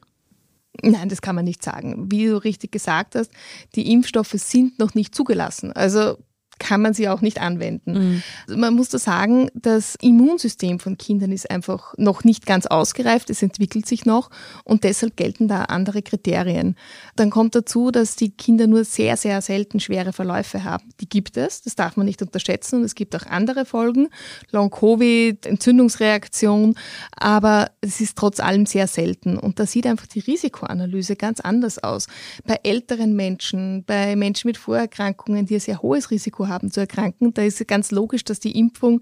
Nein, 0.83 1.09
das 1.09 1.21
kann 1.21 1.35
man 1.35 1.45
nicht 1.45 1.63
sagen. 1.63 2.11
Wie 2.11 2.27
du 2.27 2.43
richtig 2.43 2.71
gesagt 2.71 3.15
hast, 3.15 3.31
die 3.75 3.91
Impfstoffe 3.91 4.33
sind 4.35 4.79
noch 4.79 4.93
nicht 4.93 5.15
zugelassen. 5.15 5.71
Also 5.73 6.17
kann 6.59 6.81
man 6.81 6.93
sie 6.93 7.09
auch 7.09 7.21
nicht 7.21 7.41
anwenden. 7.41 8.23
Mhm. 8.47 8.59
Man 8.59 8.75
muss 8.75 8.89
da 8.89 8.99
sagen, 8.99 9.49
das 9.53 9.95
Immunsystem 10.01 10.79
von 10.79 10.97
Kindern 10.97 11.31
ist 11.31 11.49
einfach 11.49 11.93
noch 11.97 12.23
nicht 12.23 12.45
ganz 12.45 12.65
ausgereift, 12.65 13.29
es 13.29 13.41
entwickelt 13.41 13.85
sich 13.85 14.05
noch 14.05 14.29
und 14.65 14.83
deshalb 14.83 15.15
gelten 15.15 15.47
da 15.47 15.63
andere 15.63 16.01
Kriterien. 16.01 16.75
Dann 17.15 17.29
kommt 17.29 17.55
dazu, 17.55 17.91
dass 17.91 18.15
die 18.15 18.31
Kinder 18.31 18.67
nur 18.67 18.83
sehr, 18.83 19.17
sehr 19.17 19.41
selten 19.41 19.79
schwere 19.79 20.13
Verläufe 20.13 20.63
haben. 20.63 20.89
Die 20.99 21.09
gibt 21.09 21.37
es, 21.37 21.61
das 21.61 21.75
darf 21.75 21.97
man 21.97 22.05
nicht 22.05 22.21
unterschätzen 22.21 22.79
und 22.79 22.83
es 22.83 22.95
gibt 22.95 23.15
auch 23.15 23.25
andere 23.25 23.65
Folgen, 23.65 24.09
Long-Covid, 24.51 25.45
Entzündungsreaktion, 25.45 26.75
aber 27.11 27.71
es 27.81 28.01
ist 28.01 28.17
trotz 28.17 28.39
allem 28.39 28.65
sehr 28.65 28.87
selten 28.87 29.37
und 29.37 29.59
da 29.59 29.65
sieht 29.65 29.87
einfach 29.87 30.07
die 30.07 30.19
Risikoanalyse 30.19 31.15
ganz 31.15 31.39
anders 31.39 31.81
aus. 31.81 32.07
Bei 32.45 32.59
älteren 32.63 33.15
Menschen, 33.15 33.85
bei 33.85 34.15
Menschen 34.15 34.49
mit 34.49 34.57
Vorerkrankungen, 34.57 35.45
die 35.45 35.55
ein 35.55 35.59
sehr 35.61 35.81
hohes 35.81 36.11
Risiko 36.11 36.48
haben 36.49 36.71
zu 36.71 36.81
erkranken, 36.81 37.33
da 37.33 37.43
ist 37.43 37.65
ganz 37.67 37.91
logisch, 37.91 38.25
dass 38.25 38.39
die 38.39 38.57
Impfung 38.57 39.01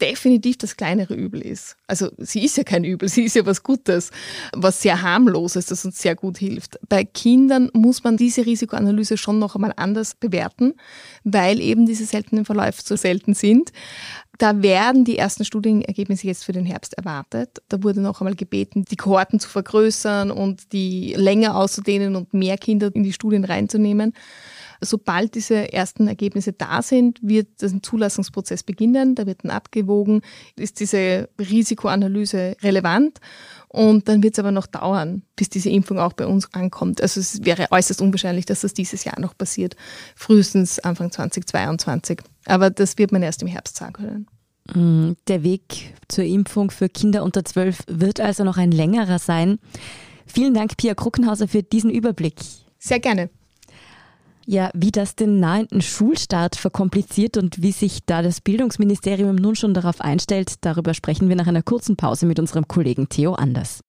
definitiv 0.00 0.58
das 0.58 0.76
kleinere 0.76 1.14
Übel 1.14 1.40
ist. 1.40 1.76
Also 1.86 2.10
sie 2.18 2.44
ist 2.44 2.56
ja 2.56 2.64
kein 2.64 2.84
Übel, 2.84 3.08
sie 3.08 3.24
ist 3.24 3.36
ja 3.36 3.46
was 3.46 3.62
Gutes, 3.62 4.10
was 4.52 4.82
sehr 4.82 5.02
harmloses, 5.02 5.66
das 5.66 5.84
uns 5.84 6.00
sehr 6.00 6.14
gut 6.14 6.38
hilft. 6.38 6.78
Bei 6.88 7.04
Kindern 7.04 7.70
muss 7.72 8.04
man 8.04 8.16
diese 8.16 8.44
Risikoanalyse 8.44 9.16
schon 9.16 9.38
noch 9.38 9.54
einmal 9.54 9.72
anders 9.76 10.14
bewerten, 10.14 10.74
weil 11.24 11.60
eben 11.60 11.86
diese 11.86 12.04
seltenen 12.04 12.44
Verläufe 12.44 12.82
so 12.84 12.96
selten 12.96 13.34
sind. 13.34 13.72
Da 14.38 14.62
werden 14.62 15.04
die 15.04 15.18
ersten 15.18 15.44
Studienergebnisse 15.44 16.28
jetzt 16.28 16.44
für 16.44 16.52
den 16.52 16.64
Herbst 16.64 16.94
erwartet. 16.94 17.58
Da 17.68 17.82
wurde 17.82 18.00
noch 18.00 18.20
einmal 18.20 18.36
gebeten, 18.36 18.84
die 18.84 18.96
Kohorten 18.96 19.40
zu 19.40 19.48
vergrößern 19.48 20.30
und 20.30 20.72
die 20.72 21.12
länger 21.14 21.56
auszudehnen 21.56 22.14
und 22.14 22.32
mehr 22.32 22.56
Kinder 22.56 22.88
in 22.94 23.02
die 23.02 23.12
Studien 23.12 23.44
reinzunehmen. 23.44 24.14
Sobald 24.80 25.34
diese 25.34 25.72
ersten 25.72 26.08
Ergebnisse 26.08 26.52
da 26.52 26.82
sind, 26.82 27.18
wird 27.22 27.48
das 27.58 27.74
Zulassungsprozess 27.82 28.62
beginnen. 28.62 29.14
Da 29.14 29.26
wird 29.26 29.44
dann 29.44 29.50
abgewogen, 29.50 30.22
ist 30.56 30.80
diese 30.80 31.28
Risikoanalyse 31.38 32.56
relevant. 32.62 33.18
Und 33.68 34.08
dann 34.08 34.22
wird 34.22 34.34
es 34.34 34.38
aber 34.38 34.50
noch 34.50 34.66
dauern, 34.66 35.22
bis 35.36 35.50
diese 35.50 35.68
Impfung 35.70 35.98
auch 35.98 36.14
bei 36.14 36.26
uns 36.26 36.52
ankommt. 36.54 37.02
Also 37.02 37.20
es 37.20 37.44
wäre 37.44 37.66
äußerst 37.70 38.00
unwahrscheinlich, 38.00 38.46
dass 38.46 38.62
das 38.62 38.72
dieses 38.72 39.04
Jahr 39.04 39.20
noch 39.20 39.36
passiert. 39.36 39.76
Frühestens 40.16 40.78
Anfang 40.78 41.10
2022. 41.10 42.20
Aber 42.46 42.70
das 42.70 42.96
wird 42.96 43.12
man 43.12 43.22
erst 43.22 43.42
im 43.42 43.48
Herbst 43.48 43.76
sagen 43.76 43.92
können. 43.92 44.26
Mm, 44.74 45.16
der 45.28 45.42
Weg 45.42 45.94
zur 46.08 46.24
Impfung 46.24 46.70
für 46.70 46.88
Kinder 46.88 47.22
unter 47.22 47.44
12 47.44 47.84
wird 47.88 48.20
also 48.20 48.44
noch 48.44 48.56
ein 48.56 48.72
längerer 48.72 49.18
sein. 49.18 49.58
Vielen 50.26 50.54
Dank, 50.54 50.76
Pia 50.76 50.94
Kruckenhauser, 50.94 51.48
für 51.48 51.62
diesen 51.62 51.90
Überblick. 51.90 52.36
Sehr 52.78 53.00
gerne. 53.00 53.30
Ja, 54.50 54.70
wie 54.72 54.90
das 54.90 55.14
den 55.14 55.40
nahenden 55.40 55.82
Schulstart 55.82 56.56
verkompliziert 56.56 57.36
und 57.36 57.60
wie 57.60 57.70
sich 57.70 58.06
da 58.06 58.22
das 58.22 58.40
Bildungsministerium 58.40 59.36
nun 59.36 59.56
schon 59.56 59.74
darauf 59.74 60.00
einstellt, 60.00 60.64
darüber 60.64 60.94
sprechen 60.94 61.28
wir 61.28 61.36
nach 61.36 61.48
einer 61.48 61.62
kurzen 61.62 61.96
Pause 61.96 62.24
mit 62.24 62.38
unserem 62.38 62.66
Kollegen 62.66 63.10
Theo 63.10 63.34
Anders. 63.34 63.82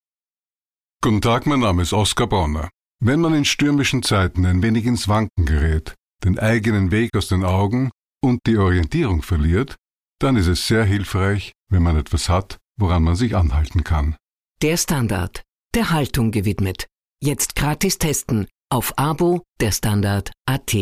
Guten 1.01 1.21
Tag, 1.21 1.45
mein 1.45 1.61
Name 1.61 1.83
ist 1.83 1.93
Oskar 1.93 2.27
Bonner. 2.27 2.67
Wenn 2.99 3.21
man 3.21 3.35
in 3.35 3.45
stürmischen 3.45 4.03
Zeiten 4.03 4.45
ein 4.45 4.61
wenig 4.61 4.85
ins 4.85 5.07
Wanken 5.07 5.45
gerät, 5.45 5.95
den 6.25 6.37
eigenen 6.37 6.91
Weg 6.91 7.15
aus 7.15 7.29
den 7.29 7.45
Augen 7.45 7.89
und 8.21 8.41
die 8.45 8.57
Orientierung 8.57 9.21
verliert, 9.21 9.77
dann 10.19 10.35
ist 10.35 10.47
es 10.47 10.67
sehr 10.67 10.83
hilfreich, 10.83 11.53
wenn 11.69 11.83
man 11.83 11.95
etwas 11.95 12.27
hat, 12.27 12.57
woran 12.77 13.03
man 13.03 13.15
sich 13.15 13.33
anhalten 13.33 13.85
kann. 13.85 14.17
Der 14.61 14.75
Standard, 14.75 15.41
der 15.73 15.91
Haltung 15.91 16.31
gewidmet. 16.31 16.87
Jetzt 17.21 17.55
gratis 17.55 17.97
testen 17.97 18.45
auf 18.71 18.93
Abo 18.97 19.41
der 19.59 19.71
Standard 19.71 20.31
AT. 20.45 20.75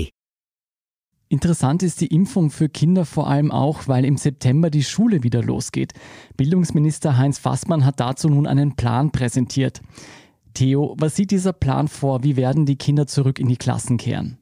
Interessant 1.30 1.84
ist 1.84 2.02
die 2.02 2.08
Impfung 2.08 2.50
für 2.50 2.68
Kinder 2.68 3.06
vor 3.06 3.28
allem 3.28 3.50
auch, 3.50 3.88
weil 3.88 4.04
im 4.04 4.18
September 4.18 4.70
die 4.70 4.84
Schule 4.84 5.24
wieder 5.24 5.42
losgeht. 5.42 5.94
Bildungsminister 6.36 7.18
Heinz 7.18 7.40
Fassmann 7.40 7.86
hat 7.86 8.02
dazu 8.02 8.28
nun 8.28 8.46
einen 8.46 8.76
Plan 8.76 9.12
präsentiert. 9.12 9.82
Theo, 10.54 10.96
was 11.00 11.16
sieht 11.16 11.32
dieser 11.32 11.54
Plan 11.54 11.88
vor? 11.88 12.24
Wie 12.24 12.36
werden 12.36 12.66
die 12.66 12.78
Kinder 12.78 13.08
zurück 13.08 13.40
in 13.40 13.48
die 13.48 13.58
Klassen 13.58 13.98
kehren? 13.98 14.38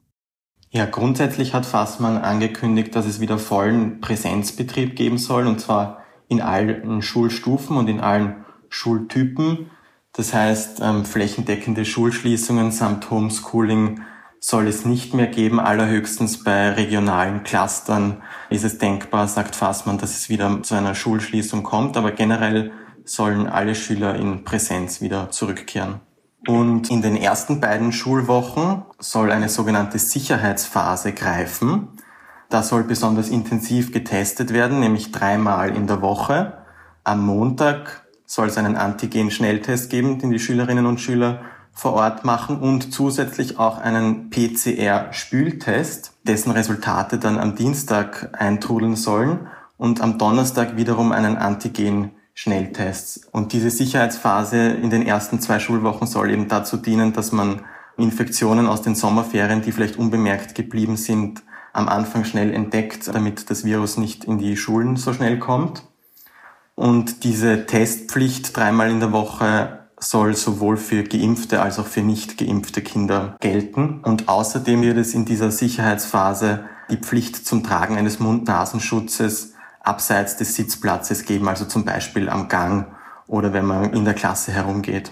Ja, 0.71 0.85
grundsätzlich 0.85 1.53
hat 1.53 1.67
Fassmann 1.67 2.17
angekündigt, 2.17 2.95
dass 2.95 3.05
es 3.05 3.19
wieder 3.19 3.37
vollen 3.37 4.01
Präsenzbetrieb 4.01 4.95
geben 4.95 5.19
soll, 5.19 5.45
und 5.45 5.59
zwar 5.59 5.99
in 6.27 6.41
allen 6.41 7.01
Schulstufen 7.03 7.77
und 7.77 7.87
in 7.89 7.99
allen 7.99 8.43
Schultypen. 8.69 9.69
Das 10.17 10.33
heißt, 10.33 10.79
ähm, 10.81 11.05
flächendeckende 11.05 11.83
Schulschließungen 11.83 12.71
samt 12.71 13.09
Homeschooling 13.11 14.01
soll 14.39 14.67
es 14.67 14.85
nicht 14.85 15.13
mehr 15.13 15.27
geben. 15.27 15.59
Allerhöchstens 15.59 16.43
bei 16.43 16.69
regionalen 16.69 17.43
Clustern 17.43 18.21
ist 18.49 18.63
es 18.63 18.77
denkbar, 18.77 19.27
sagt 19.27 19.55
Fassmann, 19.55 19.97
dass 19.97 20.15
es 20.15 20.29
wieder 20.29 20.61
zu 20.61 20.75
einer 20.75 20.93
Schulschließung 20.95 21.63
kommt. 21.63 21.97
Aber 21.97 22.11
generell 22.11 22.71
sollen 23.03 23.47
alle 23.47 23.75
Schüler 23.75 24.15
in 24.15 24.43
Präsenz 24.43 25.01
wieder 25.01 25.31
zurückkehren. 25.31 25.99
Und 26.47 26.91
in 26.91 27.01
den 27.01 27.17
ersten 27.17 27.59
beiden 27.59 27.91
Schulwochen 27.91 28.83
soll 28.99 29.31
eine 29.31 29.49
sogenannte 29.49 29.97
Sicherheitsphase 29.97 31.13
greifen. 31.13 31.87
Da 32.49 32.61
soll 32.61 32.83
besonders 32.83 33.29
intensiv 33.29 33.91
getestet 33.91 34.53
werden, 34.53 34.79
nämlich 34.79 35.11
dreimal 35.11 35.75
in 35.75 35.87
der 35.87 36.03
Woche. 36.03 36.59
Am 37.03 37.25
Montag, 37.25 38.04
soll 38.25 38.47
es 38.47 38.57
einen 38.57 38.75
Antigen-Schnelltest 38.75 39.89
geben, 39.89 40.19
den 40.19 40.31
die 40.31 40.39
Schülerinnen 40.39 40.85
und 40.85 40.99
Schüler 40.99 41.41
vor 41.73 41.93
Ort 41.93 42.23
machen 42.23 42.59
und 42.59 42.93
zusätzlich 42.93 43.59
auch 43.59 43.77
einen 43.77 44.29
PCR-Spültest, 44.29 46.13
dessen 46.23 46.51
Resultate 46.51 47.17
dann 47.17 47.37
am 47.37 47.55
Dienstag 47.55 48.29
eintrudeln 48.33 48.95
sollen 48.95 49.47
und 49.77 50.01
am 50.01 50.17
Donnerstag 50.17 50.77
wiederum 50.77 51.11
einen 51.11 51.35
Antigen-Schnelltest. 51.35 53.27
Und 53.33 53.51
diese 53.51 53.69
Sicherheitsphase 53.69 54.57
in 54.57 54.89
den 54.89 55.05
ersten 55.05 55.41
zwei 55.41 55.59
Schulwochen 55.59 56.07
soll 56.07 56.31
eben 56.31 56.47
dazu 56.47 56.77
dienen, 56.77 57.11
dass 57.11 57.33
man 57.33 57.61
Infektionen 57.97 58.67
aus 58.67 58.81
den 58.81 58.95
Sommerferien, 58.95 59.61
die 59.61 59.73
vielleicht 59.73 59.97
unbemerkt 59.97 60.55
geblieben 60.55 60.95
sind, 60.95 61.43
am 61.73 61.89
Anfang 61.89 62.23
schnell 62.23 62.53
entdeckt, 62.53 63.13
damit 63.13 63.49
das 63.49 63.65
Virus 63.65 63.97
nicht 63.97 64.23
in 64.23 64.37
die 64.37 64.55
Schulen 64.55 64.95
so 64.95 65.13
schnell 65.13 65.39
kommt. 65.39 65.83
Und 66.75 67.23
diese 67.23 67.65
Testpflicht 67.65 68.55
dreimal 68.55 68.91
in 68.91 68.99
der 68.99 69.13
Woche 69.13 69.79
soll 69.97 70.35
sowohl 70.35 70.77
für 70.77 71.03
geimpfte 71.03 71.61
als 71.61 71.79
auch 71.79 71.87
für 71.87 72.01
nicht 72.01 72.37
geimpfte 72.37 72.81
Kinder 72.81 73.37
gelten. 73.39 74.01
Und 74.03 74.27
außerdem 74.27 74.81
wird 74.81 74.97
es 74.97 75.13
in 75.13 75.25
dieser 75.25 75.51
Sicherheitsphase 75.51 76.65
die 76.89 76.97
Pflicht 76.97 77.47
zum 77.47 77.63
Tragen 77.63 77.97
eines 77.97 78.19
Mund-Nasenschutzes 78.19 79.53
abseits 79.81 80.35
des 80.37 80.55
Sitzplatzes 80.55 81.25
geben, 81.25 81.47
also 81.47 81.65
zum 81.65 81.85
Beispiel 81.85 82.29
am 82.29 82.47
Gang 82.49 82.87
oder 83.27 83.53
wenn 83.53 83.65
man 83.65 83.93
in 83.93 84.05
der 84.05 84.13
Klasse 84.13 84.51
herumgeht. 84.51 85.11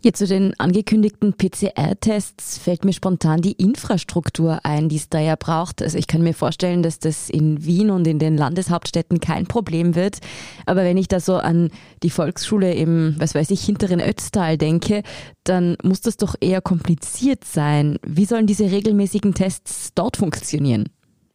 Jetzt 0.00 0.18
zu 0.18 0.28
den 0.28 0.54
angekündigten 0.60 1.34
PCR-Tests 1.34 2.58
fällt 2.58 2.84
mir 2.84 2.92
spontan 2.92 3.40
die 3.42 3.52
Infrastruktur 3.52 4.60
ein, 4.62 4.88
die 4.88 4.94
es 4.94 5.08
da 5.08 5.18
ja 5.18 5.34
braucht. 5.34 5.82
Also 5.82 5.98
ich 5.98 6.06
kann 6.06 6.22
mir 6.22 6.34
vorstellen, 6.34 6.84
dass 6.84 7.00
das 7.00 7.28
in 7.28 7.64
Wien 7.64 7.90
und 7.90 8.06
in 8.06 8.20
den 8.20 8.36
Landeshauptstädten 8.36 9.18
kein 9.18 9.48
Problem 9.48 9.96
wird. 9.96 10.18
Aber 10.66 10.84
wenn 10.84 10.96
ich 10.96 11.08
da 11.08 11.18
so 11.18 11.34
an 11.34 11.70
die 12.04 12.10
Volksschule 12.10 12.74
im, 12.74 13.16
was 13.18 13.34
weiß 13.34 13.50
ich, 13.50 13.64
hinteren 13.64 14.00
Ötztal 14.00 14.56
denke, 14.56 15.02
dann 15.42 15.76
muss 15.82 16.00
das 16.00 16.16
doch 16.16 16.36
eher 16.40 16.60
kompliziert 16.60 17.42
sein. 17.42 17.98
Wie 18.06 18.24
sollen 18.24 18.46
diese 18.46 18.70
regelmäßigen 18.70 19.34
Tests 19.34 19.94
dort 19.96 20.16
funktionieren? 20.16 20.90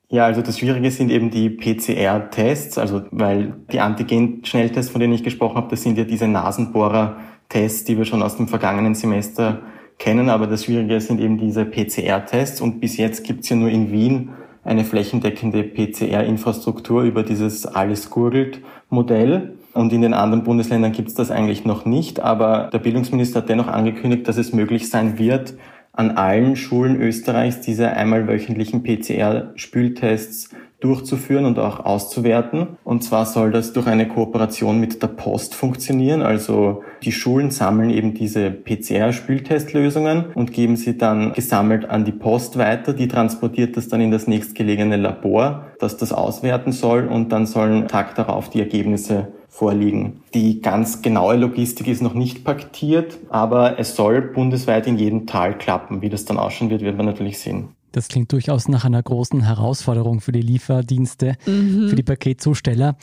Ja, 0.07 0.25
also 0.25 0.41
das 0.41 0.59
Schwierige 0.59 0.89
sind 0.91 1.09
eben 1.11 1.31
die 1.31 1.49
PCR-Tests, 1.49 2.77
also 2.77 3.01
weil 3.11 3.55
die 3.73 3.79
Antigen-Schnelltests, 3.81 4.91
von 4.91 5.01
denen 5.01 5.13
ich 5.13 5.23
gesprochen 5.23 5.55
habe, 5.55 5.69
das 5.69 5.81
sind 5.81 5.97
ja 5.97 6.03
diese 6.05 6.27
Nasenbohrer, 6.27 7.17
Tests, 7.49 7.83
die 7.83 7.97
wir 7.97 8.05
schon 8.05 8.21
aus 8.21 8.37
dem 8.37 8.47
vergangenen 8.47 8.95
Semester 8.95 9.61
kennen, 9.99 10.29
aber 10.29 10.47
das 10.47 10.65
Schwierige 10.65 10.99
sind 10.99 11.19
eben 11.19 11.37
diese 11.37 11.65
PCR-Tests 11.65 12.61
und 12.61 12.79
bis 12.79 12.97
jetzt 12.97 13.23
gibt's 13.23 13.49
ja 13.49 13.55
nur 13.55 13.69
in 13.69 13.91
Wien 13.91 14.29
eine 14.63 14.85
flächendeckende 14.85 15.63
PCR-Infrastruktur 15.63 17.03
über 17.03 17.23
dieses 17.23 17.65
Alles 17.65 18.09
gurgelt 18.09 18.61
Modell. 18.89 19.55
Und 19.73 19.91
in 19.91 20.01
den 20.01 20.13
anderen 20.13 20.43
Bundesländern 20.43 20.91
gibt's 20.91 21.15
das 21.15 21.31
eigentlich 21.31 21.65
noch 21.65 21.85
nicht. 21.85 22.19
Aber 22.19 22.69
der 22.71 22.79
Bildungsminister 22.79 23.39
hat 23.39 23.49
dennoch 23.49 23.67
angekündigt, 23.67 24.27
dass 24.27 24.37
es 24.37 24.53
möglich 24.53 24.89
sein 24.89 25.17
wird, 25.17 25.55
an 25.91 26.11
allen 26.11 26.55
Schulen 26.55 26.99
Österreichs 26.99 27.61
diese 27.61 27.89
einmal 27.89 28.27
wöchentlichen 28.27 28.83
PCR-Spültests 28.83 30.49
durchzuführen 30.83 31.45
und 31.45 31.59
auch 31.59 31.85
auszuwerten. 31.85 32.77
Und 32.83 33.03
zwar 33.03 33.25
soll 33.25 33.51
das 33.51 33.73
durch 33.73 33.87
eine 33.87 34.07
Kooperation 34.07 34.79
mit 34.79 35.01
der 35.01 35.07
Post 35.07 35.55
funktionieren. 35.55 36.21
Also 36.21 36.83
die 37.03 37.11
Schulen 37.11 37.51
sammeln 37.51 37.89
eben 37.89 38.13
diese 38.13 38.51
PCR-Spültestlösungen 38.51 40.25
und 40.35 40.51
geben 40.51 40.75
sie 40.75 40.97
dann 40.97 41.33
gesammelt 41.33 41.89
an 41.89 42.05
die 42.05 42.11
Post 42.11 42.57
weiter. 42.57 42.93
Die 42.93 43.07
transportiert 43.07 43.77
das 43.77 43.87
dann 43.87 44.01
in 44.01 44.11
das 44.11 44.27
nächstgelegene 44.27 44.97
Labor, 44.97 45.67
das 45.79 45.97
das 45.97 46.11
auswerten 46.11 46.71
soll 46.71 47.07
und 47.07 47.31
dann 47.31 47.45
sollen 47.45 47.87
Tag 47.87 48.15
darauf 48.15 48.49
die 48.49 48.59
Ergebnisse 48.59 49.29
vorliegen. 49.53 50.23
Die 50.33 50.61
ganz 50.61 51.03
genaue 51.03 51.35
Logistik 51.35 51.87
ist 51.87 52.01
noch 52.01 52.15
nicht 52.15 52.43
paktiert, 52.43 53.19
aber 53.29 53.79
es 53.79 53.95
soll 53.95 54.21
bundesweit 54.21 54.87
in 54.87 54.97
jedem 54.97 55.27
Tal 55.27 55.55
klappen. 55.57 56.01
Wie 56.01 56.09
das 56.09 56.25
dann 56.25 56.39
ausschauen 56.39 56.71
wird, 56.71 56.81
wird 56.81 56.97
man 56.97 57.05
natürlich 57.05 57.37
sehen. 57.37 57.69
Das 57.93 58.09
klingt 58.09 58.31
durchaus 58.33 58.67
nach 58.67 58.83
einer 58.83 59.01
großen 59.01 59.41
Herausforderung 59.41 60.19
für 60.19 60.33
die 60.33 60.41
Lieferdienste, 60.41 61.35
mhm. 61.45 61.87
für 61.87 61.95
die 61.95 62.03
Paketzusteller. 62.03 62.97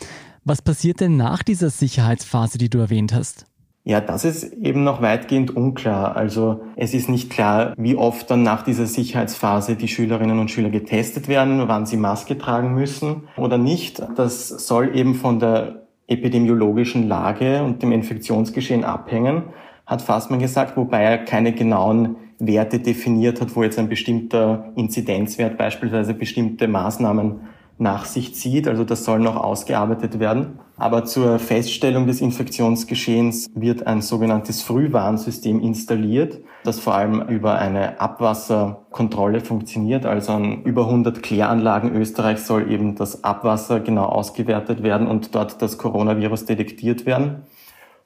Was 0.44 0.60
passiert 0.60 1.00
denn 1.00 1.16
nach 1.16 1.42
dieser 1.42 1.70
Sicherheitsphase, 1.70 2.58
die 2.58 2.68
du 2.68 2.78
erwähnt 2.78 3.14
hast? 3.14 3.46
Ja, 3.84 4.00
das 4.00 4.24
ist 4.24 4.52
eben 4.52 4.84
noch 4.84 5.00
weitgehend 5.00 5.56
unklar. 5.56 6.16
Also 6.16 6.60
es 6.76 6.92
ist 6.92 7.08
nicht 7.08 7.30
klar, 7.30 7.72
wie 7.78 7.96
oft 7.96 8.30
dann 8.30 8.42
nach 8.42 8.62
dieser 8.62 8.86
Sicherheitsphase 8.86 9.76
die 9.76 9.88
Schülerinnen 9.88 10.38
und 10.38 10.50
Schüler 10.50 10.70
getestet 10.70 11.28
werden, 11.28 11.66
wann 11.66 11.86
sie 11.86 11.96
Maske 11.96 12.36
tragen 12.36 12.74
müssen 12.74 13.28
oder 13.36 13.58
nicht. 13.58 14.02
Das 14.16 14.48
soll 14.48 14.94
eben 14.96 15.14
von 15.14 15.38
der 15.38 15.86
epidemiologischen 16.08 17.08
Lage 17.08 17.62
und 17.62 17.82
dem 17.82 17.92
Infektionsgeschehen 17.92 18.84
abhängen, 18.84 19.44
hat 19.86 20.02
Fassmann 20.02 20.40
gesagt, 20.40 20.76
wobei 20.76 21.02
er 21.02 21.18
keine 21.18 21.52
genauen 21.52 22.16
Werte 22.40 22.80
definiert 22.80 23.40
hat, 23.40 23.54
wo 23.54 23.62
jetzt 23.62 23.78
ein 23.78 23.88
bestimmter 23.88 24.72
Inzidenzwert 24.76 25.56
beispielsweise 25.56 26.14
bestimmte 26.14 26.68
Maßnahmen 26.68 27.40
nach 27.80 28.04
sich 28.04 28.34
zieht. 28.34 28.68
Also 28.68 28.84
das 28.84 29.04
soll 29.04 29.20
noch 29.20 29.36
ausgearbeitet 29.36 30.20
werden. 30.20 30.58
Aber 30.76 31.04
zur 31.04 31.38
Feststellung 31.38 32.06
des 32.06 32.20
Infektionsgeschehens 32.20 33.48
wird 33.54 33.86
ein 33.86 34.02
sogenanntes 34.02 34.62
Frühwarnsystem 34.62 35.60
installiert, 35.60 36.40
das 36.62 36.78
vor 36.78 36.94
allem 36.94 37.22
über 37.28 37.58
eine 37.58 38.00
Abwasserkontrolle 38.00 39.40
funktioniert. 39.40 40.04
Also 40.04 40.32
an 40.32 40.62
über 40.62 40.86
100 40.86 41.22
Kläranlagen 41.22 41.94
Österreichs 41.94 42.46
soll 42.46 42.70
eben 42.70 42.96
das 42.96 43.24
Abwasser 43.24 43.80
genau 43.80 44.04
ausgewertet 44.04 44.82
werden 44.82 45.06
und 45.06 45.34
dort 45.34 45.60
das 45.62 45.78
Coronavirus 45.78 46.44
detektiert 46.44 47.06
werden. 47.06 47.42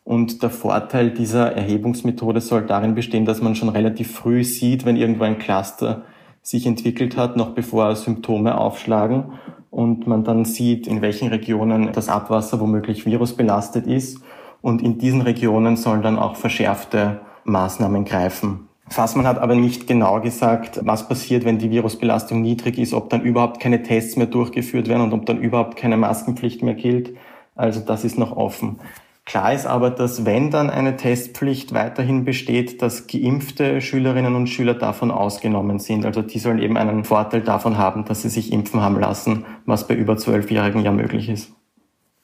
Und 0.05 0.43
der 0.43 0.51
Vorteil 0.51 1.11
dieser 1.11 1.53
Erhebungsmethode 1.53 2.43
soll 2.43 2.67
darin 2.67 2.95
bestehen, 2.95 3.25
dass 3.25 3.41
man 3.41 3.55
schon 3.55 3.71
relativ 3.71 4.13
früh 4.13 4.45
sieht, 4.45 4.85
wenn 4.85 4.97
irgendwo 4.97 5.25
ein 5.25 5.39
Cluster 5.39 6.03
sich 6.43 6.67
entwickelt 6.67 7.17
hat, 7.17 7.37
noch 7.37 7.55
bevor 7.55 7.97
Symptome 7.97 8.59
aufschlagen 8.59 9.33
und 9.71 10.07
man 10.07 10.23
dann 10.23 10.45
sieht, 10.45 10.87
in 10.87 11.01
welchen 11.01 11.29
Regionen 11.29 11.91
das 11.93 12.11
Abwasser 12.11 12.61
womöglich 12.61 13.07
virusbelastet 13.07 13.87
ist. 13.87 14.21
Und 14.61 14.83
in 14.83 14.99
diesen 14.99 15.23
Regionen 15.23 15.77
sollen 15.77 16.03
dann 16.03 16.19
auch 16.19 16.37
verschärfte 16.37 17.21
Maßnahmen 17.45 18.05
greifen. 18.05 18.69
Fassmann 18.89 19.27
hat 19.27 19.39
aber 19.39 19.55
nicht 19.55 19.87
genau 19.87 20.21
gesagt, 20.21 20.81
was 20.85 21.09
passiert, 21.09 21.45
wenn 21.45 21.59
die 21.59 21.71
Virusbelastung 21.71 22.43
niedrig 22.43 22.79
ist, 22.79 22.93
ob 22.93 23.09
dann 23.09 23.23
überhaupt 23.23 23.59
keine 23.61 23.83
Tests 23.83 24.17
mehr 24.17 24.27
durchgeführt 24.27 24.89
werden 24.89 25.03
und 25.03 25.13
ob 25.15 25.25
dann 25.25 25.41
überhaupt 25.41 25.77
keine 25.77 25.97
Maskenpflicht 25.97 26.63
mehr 26.63 26.75
gilt. 26.75 27.17
Also 27.55 27.81
das 27.81 28.05
ist 28.05 28.19
noch 28.19 28.37
offen. 28.37 28.79
Klar 29.27 29.55
ist 29.55 29.65
aber, 29.65 29.91
dass 29.91 30.27
wenn 30.27 30.51
dann 30.51 30.69
eine 30.69 30.97
Testpflicht 30.97 31.73
weiterhin 31.73 32.25
besteht, 32.25 32.83
dass 32.83 33.07
geimpfte 33.07 33.81
Schülerinnen 33.81 34.35
und 34.35 34.49
Schüler 34.49 34.75
davon 34.75 35.11
ausgenommen 35.11 35.79
sind. 35.79 36.05
Also 36.05 36.21
die 36.21 36.39
sollen 36.39 36.59
eben 36.59 36.77
einen 36.77 37.05
Vorteil 37.05 37.41
davon 37.41 37.79
haben, 37.79 38.05
dass 38.05 38.21
sie 38.21 38.29
sich 38.29 38.53
impfen 38.53 38.83
haben 38.83 39.01
lassen, 39.01 39.47
was 39.65 39.89
bei 39.89 39.95
über 39.95 40.19
zwölfjährigen 40.19 40.83
ja 40.85 40.93
möglich 40.93 41.31
ist. 41.31 41.51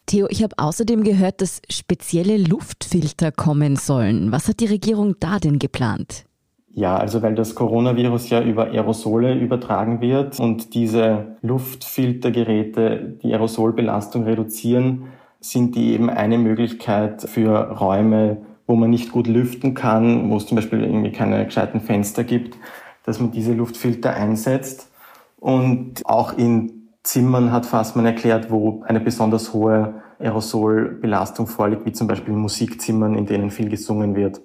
Theo, 0.05 0.27
ich 0.29 0.43
habe 0.43 0.57
außerdem 0.59 1.03
gehört, 1.03 1.41
dass 1.41 1.63
spezielle 1.71 2.37
Luftfilter 2.37 3.33
kommen 3.33 3.77
sollen. 3.77 4.31
Was 4.31 4.49
hat 4.49 4.61
die 4.61 4.67
Regierung 4.67 5.15
da 5.21 5.39
denn 5.39 5.59
geplant? 5.59 6.25
Ja, 6.73 6.97
also 6.97 7.23
weil 7.23 7.35
das 7.35 7.55
Coronavirus 7.55 8.31
ja 8.31 8.43
über 8.43 8.67
Aerosole 8.67 9.35
übertragen 9.35 10.01
wird 10.01 10.39
und 10.39 10.75
diese 10.75 11.37
Luftfiltergeräte 11.43 13.19
die 13.23 13.33
Aerosolbelastung 13.33 14.25
reduzieren, 14.25 15.07
sind 15.41 15.75
die 15.75 15.93
eben 15.93 16.11
eine 16.11 16.39
Möglichkeit 16.39 17.23
für 17.23 17.79
Räume, 17.79 18.39
wo 18.67 18.77
man 18.77 18.91
nicht 18.91 19.11
gut 19.11 19.27
lüften 19.27 19.75
kann, 19.75 20.31
wo 20.31 20.37
es 20.37 20.47
zum 20.47 20.57
Beispiel 20.57 20.83
irgendwie 20.83 21.13
keine 21.13 21.45
gescheiten 21.45 21.81
Fenster 21.81 22.25
gibt, 22.25 22.57
dass 23.05 23.19
man 23.19 23.31
diese 23.31 23.55
Luftfilter 23.55 24.15
einsetzt. 24.15 24.91
Und 25.39 26.03
auch 26.05 26.37
in 26.37 26.91
Zimmern 27.03 27.51
hat 27.51 27.67
Fassmann 27.67 28.05
erklärt, 28.05 28.51
wo 28.51 28.83
eine 28.87 29.01
besonders 29.01 29.55
hohe 29.55 30.03
Aerosolbelastung 30.19 31.47
vorliegt, 31.47 31.87
wie 31.87 31.93
zum 31.93 32.07
Beispiel 32.07 32.35
in 32.35 32.41
Musikzimmern, 32.41 33.15
in 33.15 33.27
denen 33.27 33.51
viel 33.51 33.71
gesungen 33.71 34.15
wird. 34.15 34.41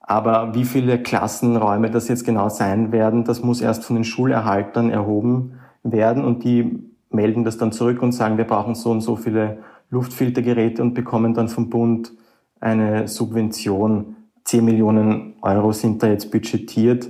Aber 0.00 0.54
wie 0.54 0.64
viele 0.64 0.98
Klassenräume 1.02 1.90
das 1.90 2.08
jetzt 2.08 2.24
genau 2.24 2.48
sein 2.48 2.92
werden, 2.92 3.24
das 3.24 3.42
muss 3.42 3.60
erst 3.60 3.84
von 3.84 3.96
den 3.96 4.04
Schulerhaltern 4.04 4.90
erhoben 4.90 5.60
werden 5.82 6.24
und 6.24 6.44
die 6.44 6.78
melden 7.10 7.44
das 7.44 7.58
dann 7.58 7.72
zurück 7.72 8.02
und 8.02 8.12
sagen, 8.12 8.36
wir 8.36 8.44
brauchen 8.44 8.74
so 8.74 8.90
und 8.90 9.00
so 9.00 9.16
viele 9.16 9.58
Luftfiltergeräte 9.94 10.82
und 10.82 10.94
bekommen 10.94 11.32
dann 11.34 11.48
vom 11.48 11.70
Bund 11.70 12.12
eine 12.60 13.08
Subvention. 13.08 14.16
10 14.44 14.64
Millionen 14.64 15.34
Euro 15.40 15.72
sind 15.72 16.02
da 16.02 16.08
jetzt 16.08 16.30
budgetiert. 16.30 17.08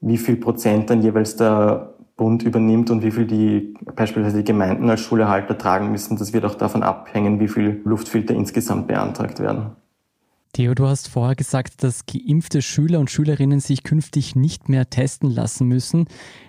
Wie 0.00 0.16
viel 0.16 0.36
Prozent 0.36 0.88
dann 0.88 1.02
jeweils 1.02 1.36
der 1.36 1.94
Bund 2.16 2.42
übernimmt 2.42 2.90
und 2.90 3.02
wie 3.02 3.10
viel 3.10 3.26
die 3.26 3.74
beispielsweise 3.96 4.38
die 4.38 4.44
Gemeinden 4.44 4.88
als 4.88 5.00
Schulerhalter 5.00 5.56
tragen 5.58 5.90
müssen, 5.90 6.16
das 6.16 6.32
wird 6.32 6.44
auch 6.44 6.54
davon 6.54 6.82
abhängen, 6.82 7.40
wie 7.40 7.48
viel 7.48 7.80
Luftfilter 7.84 8.34
insgesamt 8.34 8.88
beantragt 8.88 9.40
werden. 9.40 9.70
Theo, 10.52 10.74
du 10.74 10.86
hast 10.86 11.08
vorher 11.08 11.36
gesagt, 11.36 11.82
dass 11.84 12.06
geimpfte 12.06 12.60
Schüler 12.60 12.98
und 12.98 13.10
Schülerinnen 13.10 13.60
sich 13.60 13.84
künftig 13.84 14.34
nicht 14.34 14.68
mehr 14.68 14.90
testen 14.90 15.30
lassen 15.30 15.68
müssen. 15.68 16.06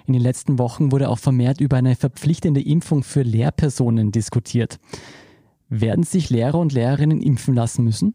In 0.08 0.14
den 0.14 0.22
letzten 0.22 0.58
Wochen 0.58 0.92
wurde 0.92 1.08
auch 1.08 1.20
vermehrt 1.20 1.62
über 1.62 1.78
eine 1.78 1.96
verpflichtende 1.96 2.62
Impfung 2.62 3.04
für 3.04 3.22
Lehrpersonen 3.22 4.12
diskutiert. 4.12 4.80
Werden 5.74 6.04
sich 6.04 6.30
Lehrer 6.30 6.60
und 6.60 6.74
Lehrerinnen 6.74 7.22
impfen 7.22 7.56
lassen 7.56 7.86
müssen? 7.86 8.14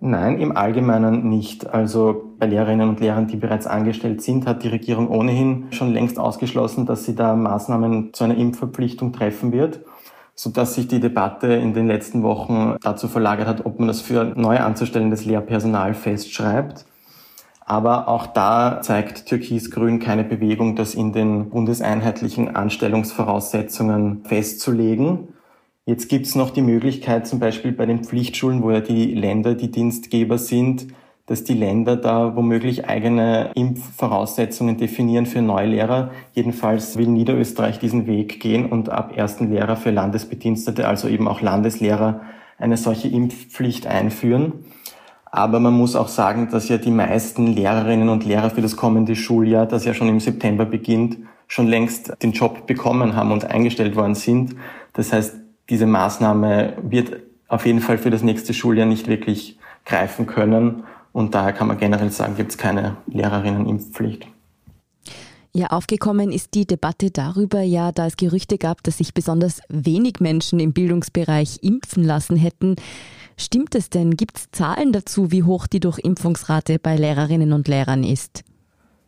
Nein, 0.00 0.40
im 0.40 0.56
Allgemeinen 0.56 1.28
nicht. 1.28 1.68
Also 1.68 2.34
bei 2.38 2.46
Lehrerinnen 2.46 2.88
und 2.88 3.00
Lehrern, 3.00 3.26
die 3.26 3.36
bereits 3.36 3.66
angestellt 3.66 4.22
sind, 4.22 4.46
hat 4.46 4.62
die 4.62 4.68
Regierung 4.68 5.08
ohnehin 5.08 5.66
schon 5.70 5.92
längst 5.92 6.18
ausgeschlossen, 6.18 6.86
dass 6.86 7.04
sie 7.04 7.14
da 7.14 7.36
Maßnahmen 7.36 8.14
zu 8.14 8.24
einer 8.24 8.38
Impfverpflichtung 8.38 9.12
treffen 9.12 9.52
wird, 9.52 9.80
sodass 10.34 10.76
sich 10.76 10.88
die 10.88 10.98
Debatte 10.98 11.48
in 11.48 11.74
den 11.74 11.88
letzten 11.88 12.22
Wochen 12.22 12.76
dazu 12.80 13.06
verlagert 13.06 13.48
hat, 13.48 13.66
ob 13.66 13.78
man 13.78 13.88
das 13.88 14.00
für 14.00 14.24
neu 14.24 14.58
anzustellendes 14.58 15.26
Lehrpersonal 15.26 15.92
festschreibt. 15.92 16.86
Aber 17.66 18.08
auch 18.08 18.26
da 18.26 18.80
zeigt 18.80 19.26
Türkis-Grün 19.26 20.00
keine 20.00 20.24
Bewegung, 20.24 20.74
das 20.74 20.94
in 20.94 21.12
den 21.12 21.50
bundeseinheitlichen 21.50 22.56
Anstellungsvoraussetzungen 22.56 24.24
festzulegen. 24.24 25.33
Jetzt 25.86 26.08
gibt's 26.08 26.34
noch 26.34 26.48
die 26.48 26.62
Möglichkeit, 26.62 27.26
zum 27.26 27.40
Beispiel 27.40 27.72
bei 27.72 27.84
den 27.84 28.04
Pflichtschulen, 28.04 28.62
wo 28.62 28.70
ja 28.70 28.80
die 28.80 29.12
Länder 29.12 29.54
die 29.54 29.70
Dienstgeber 29.70 30.38
sind, 30.38 30.86
dass 31.26 31.44
die 31.44 31.52
Länder 31.52 31.96
da 31.96 32.36
womöglich 32.36 32.88
eigene 32.88 33.50
Impfvoraussetzungen 33.54 34.78
definieren 34.78 35.26
für 35.26 35.42
Neulehrer. 35.42 36.10
Jedenfalls 36.32 36.96
will 36.96 37.08
Niederösterreich 37.08 37.78
diesen 37.78 38.06
Weg 38.06 38.40
gehen 38.40 38.64
und 38.64 38.88
ab 38.88 39.14
ersten 39.14 39.50
Lehrer 39.50 39.76
für 39.76 39.90
Landesbedienstete, 39.90 40.88
also 40.88 41.06
eben 41.06 41.28
auch 41.28 41.42
Landeslehrer, 41.42 42.22
eine 42.58 42.78
solche 42.78 43.08
Impfpflicht 43.08 43.86
einführen. 43.86 44.54
Aber 45.26 45.60
man 45.60 45.74
muss 45.74 45.96
auch 45.96 46.08
sagen, 46.08 46.48
dass 46.50 46.70
ja 46.70 46.78
die 46.78 46.90
meisten 46.90 47.46
Lehrerinnen 47.46 48.08
und 48.08 48.24
Lehrer 48.24 48.48
für 48.48 48.62
das 48.62 48.76
kommende 48.76 49.16
Schuljahr, 49.16 49.66
das 49.66 49.84
ja 49.84 49.92
schon 49.92 50.08
im 50.08 50.20
September 50.20 50.64
beginnt, 50.64 51.18
schon 51.46 51.66
längst 51.66 52.22
den 52.22 52.32
Job 52.32 52.66
bekommen 52.66 53.16
haben 53.16 53.32
und 53.32 53.44
eingestellt 53.44 53.96
worden 53.96 54.14
sind. 54.14 54.56
Das 54.94 55.12
heißt, 55.12 55.43
diese 55.70 55.86
Maßnahme 55.86 56.74
wird 56.82 57.20
auf 57.48 57.66
jeden 57.66 57.80
Fall 57.80 57.98
für 57.98 58.10
das 58.10 58.22
nächste 58.22 58.54
Schuljahr 58.54 58.86
nicht 58.86 59.06
wirklich 59.06 59.58
greifen 59.84 60.26
können. 60.26 60.84
Und 61.12 61.34
daher 61.34 61.52
kann 61.52 61.68
man 61.68 61.78
generell 61.78 62.10
sagen, 62.10 62.36
gibt 62.36 62.50
es 62.50 62.58
keine 62.58 62.96
Lehrerinnenimpfpflicht. 63.06 64.26
Ja, 65.56 65.68
aufgekommen 65.68 66.32
ist 66.32 66.54
die 66.54 66.66
Debatte 66.66 67.12
darüber 67.12 67.60
ja, 67.60 67.92
da 67.92 68.06
es 68.06 68.16
Gerüchte 68.16 68.58
gab, 68.58 68.82
dass 68.82 68.98
sich 68.98 69.14
besonders 69.14 69.60
wenig 69.68 70.18
Menschen 70.18 70.58
im 70.58 70.72
Bildungsbereich 70.72 71.60
impfen 71.62 72.02
lassen 72.02 72.34
hätten. 72.34 72.74
Stimmt 73.36 73.76
es 73.76 73.88
denn? 73.88 74.16
Gibt 74.16 74.36
es 74.36 74.50
Zahlen 74.50 74.92
dazu, 74.92 75.30
wie 75.30 75.44
hoch 75.44 75.68
die 75.68 75.78
Durchimpfungsrate 75.78 76.80
bei 76.80 76.96
Lehrerinnen 76.96 77.52
und 77.52 77.68
Lehrern 77.68 78.02
ist? 78.02 78.42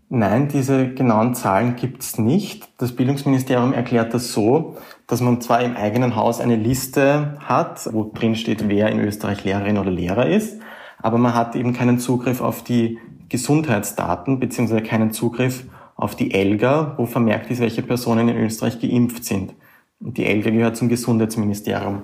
Nein, 0.08 0.46
diese 0.46 0.88
genauen 0.94 1.34
Zahlen 1.34 1.74
gibt 1.74 2.02
es 2.02 2.16
nicht. 2.16 2.68
Das 2.78 2.92
Bildungsministerium 2.92 3.72
erklärt 3.72 4.14
das 4.14 4.32
so, 4.32 4.76
dass 5.06 5.20
man 5.20 5.40
zwar 5.40 5.62
im 5.62 5.76
eigenen 5.76 6.16
Haus 6.16 6.40
eine 6.40 6.56
Liste 6.56 7.38
hat, 7.40 7.88
wo 7.92 8.10
drin 8.12 8.34
steht, 8.34 8.68
wer 8.68 8.88
in 8.90 9.00
Österreich 9.00 9.44
Lehrerin 9.44 9.78
oder 9.78 9.90
Lehrer 9.90 10.26
ist, 10.26 10.60
aber 11.00 11.18
man 11.18 11.34
hat 11.34 11.54
eben 11.54 11.72
keinen 11.72 11.98
Zugriff 11.98 12.40
auf 12.40 12.64
die 12.64 12.98
Gesundheitsdaten 13.28 14.40
beziehungsweise 14.40 14.82
keinen 14.82 15.12
Zugriff 15.12 15.64
auf 15.94 16.14
die 16.14 16.32
ELGA, 16.32 16.94
wo 16.96 17.06
vermerkt 17.06 17.50
ist, 17.50 17.60
welche 17.60 17.82
Personen 17.82 18.28
in 18.28 18.36
Österreich 18.36 18.80
geimpft 18.80 19.24
sind. 19.24 19.54
Und 20.00 20.18
die 20.18 20.26
ELGA 20.26 20.50
gehört 20.50 20.76
zum 20.76 20.88
Gesundheitsministerium. 20.88 22.02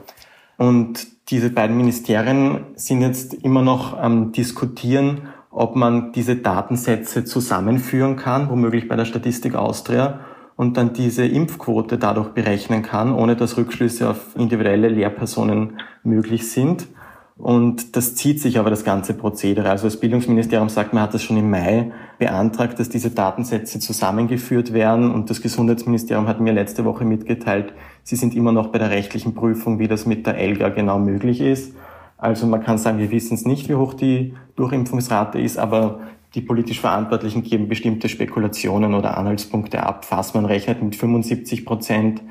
Und 0.56 1.06
diese 1.30 1.50
beiden 1.50 1.76
Ministerien 1.76 2.66
sind 2.74 3.02
jetzt 3.02 3.34
immer 3.34 3.62
noch 3.62 3.98
am 3.98 4.32
Diskutieren, 4.32 5.28
ob 5.50 5.76
man 5.76 6.12
diese 6.12 6.36
Datensätze 6.36 7.24
zusammenführen 7.24 8.16
kann, 8.16 8.48
womöglich 8.48 8.88
bei 8.88 8.96
der 8.96 9.04
Statistik 9.04 9.54
Austria, 9.54 10.20
und 10.62 10.76
dann 10.76 10.92
diese 10.92 11.26
Impfquote 11.26 11.98
dadurch 11.98 12.28
berechnen 12.28 12.82
kann, 12.82 13.12
ohne 13.12 13.34
dass 13.34 13.56
Rückschlüsse 13.56 14.08
auf 14.08 14.36
individuelle 14.36 14.88
Lehrpersonen 14.88 15.78
möglich 16.04 16.48
sind. 16.48 16.86
Und 17.36 17.96
das 17.96 18.14
zieht 18.14 18.40
sich 18.40 18.60
aber 18.60 18.70
das 18.70 18.84
ganze 18.84 19.14
Prozedere. 19.14 19.70
Also 19.70 19.88
das 19.88 19.98
Bildungsministerium 19.98 20.68
sagt, 20.68 20.92
man 20.92 21.02
hat 21.02 21.14
das 21.14 21.24
schon 21.24 21.36
im 21.36 21.50
Mai 21.50 21.90
beantragt, 22.20 22.78
dass 22.78 22.88
diese 22.88 23.10
Datensätze 23.10 23.80
zusammengeführt 23.80 24.72
werden. 24.72 25.10
Und 25.10 25.30
das 25.30 25.42
Gesundheitsministerium 25.42 26.28
hat 26.28 26.40
mir 26.40 26.52
letzte 26.52 26.84
Woche 26.84 27.04
mitgeteilt, 27.04 27.72
sie 28.04 28.14
sind 28.14 28.36
immer 28.36 28.52
noch 28.52 28.68
bei 28.68 28.78
der 28.78 28.90
rechtlichen 28.90 29.34
Prüfung, 29.34 29.80
wie 29.80 29.88
das 29.88 30.06
mit 30.06 30.28
der 30.28 30.38
ELGA 30.38 30.68
genau 30.68 31.00
möglich 31.00 31.40
ist. 31.40 31.74
Also 32.18 32.46
man 32.46 32.62
kann 32.62 32.78
sagen, 32.78 32.98
wir 32.98 33.10
wissen 33.10 33.34
es 33.34 33.44
nicht, 33.44 33.68
wie 33.68 33.74
hoch 33.74 33.94
die 33.94 34.34
Durchimpfungsrate 34.54 35.40
ist, 35.40 35.58
aber 35.58 35.98
die 36.34 36.40
politisch 36.40 36.80
Verantwortlichen 36.80 37.42
geben 37.42 37.68
bestimmte 37.68 38.08
Spekulationen 38.08 38.94
oder 38.94 39.16
Anhaltspunkte 39.16 39.82
ab. 39.82 40.04
Fassmann 40.04 40.46
rechnet 40.46 40.82
mit 40.82 40.96
75 40.96 41.64
Prozent 41.64 42.22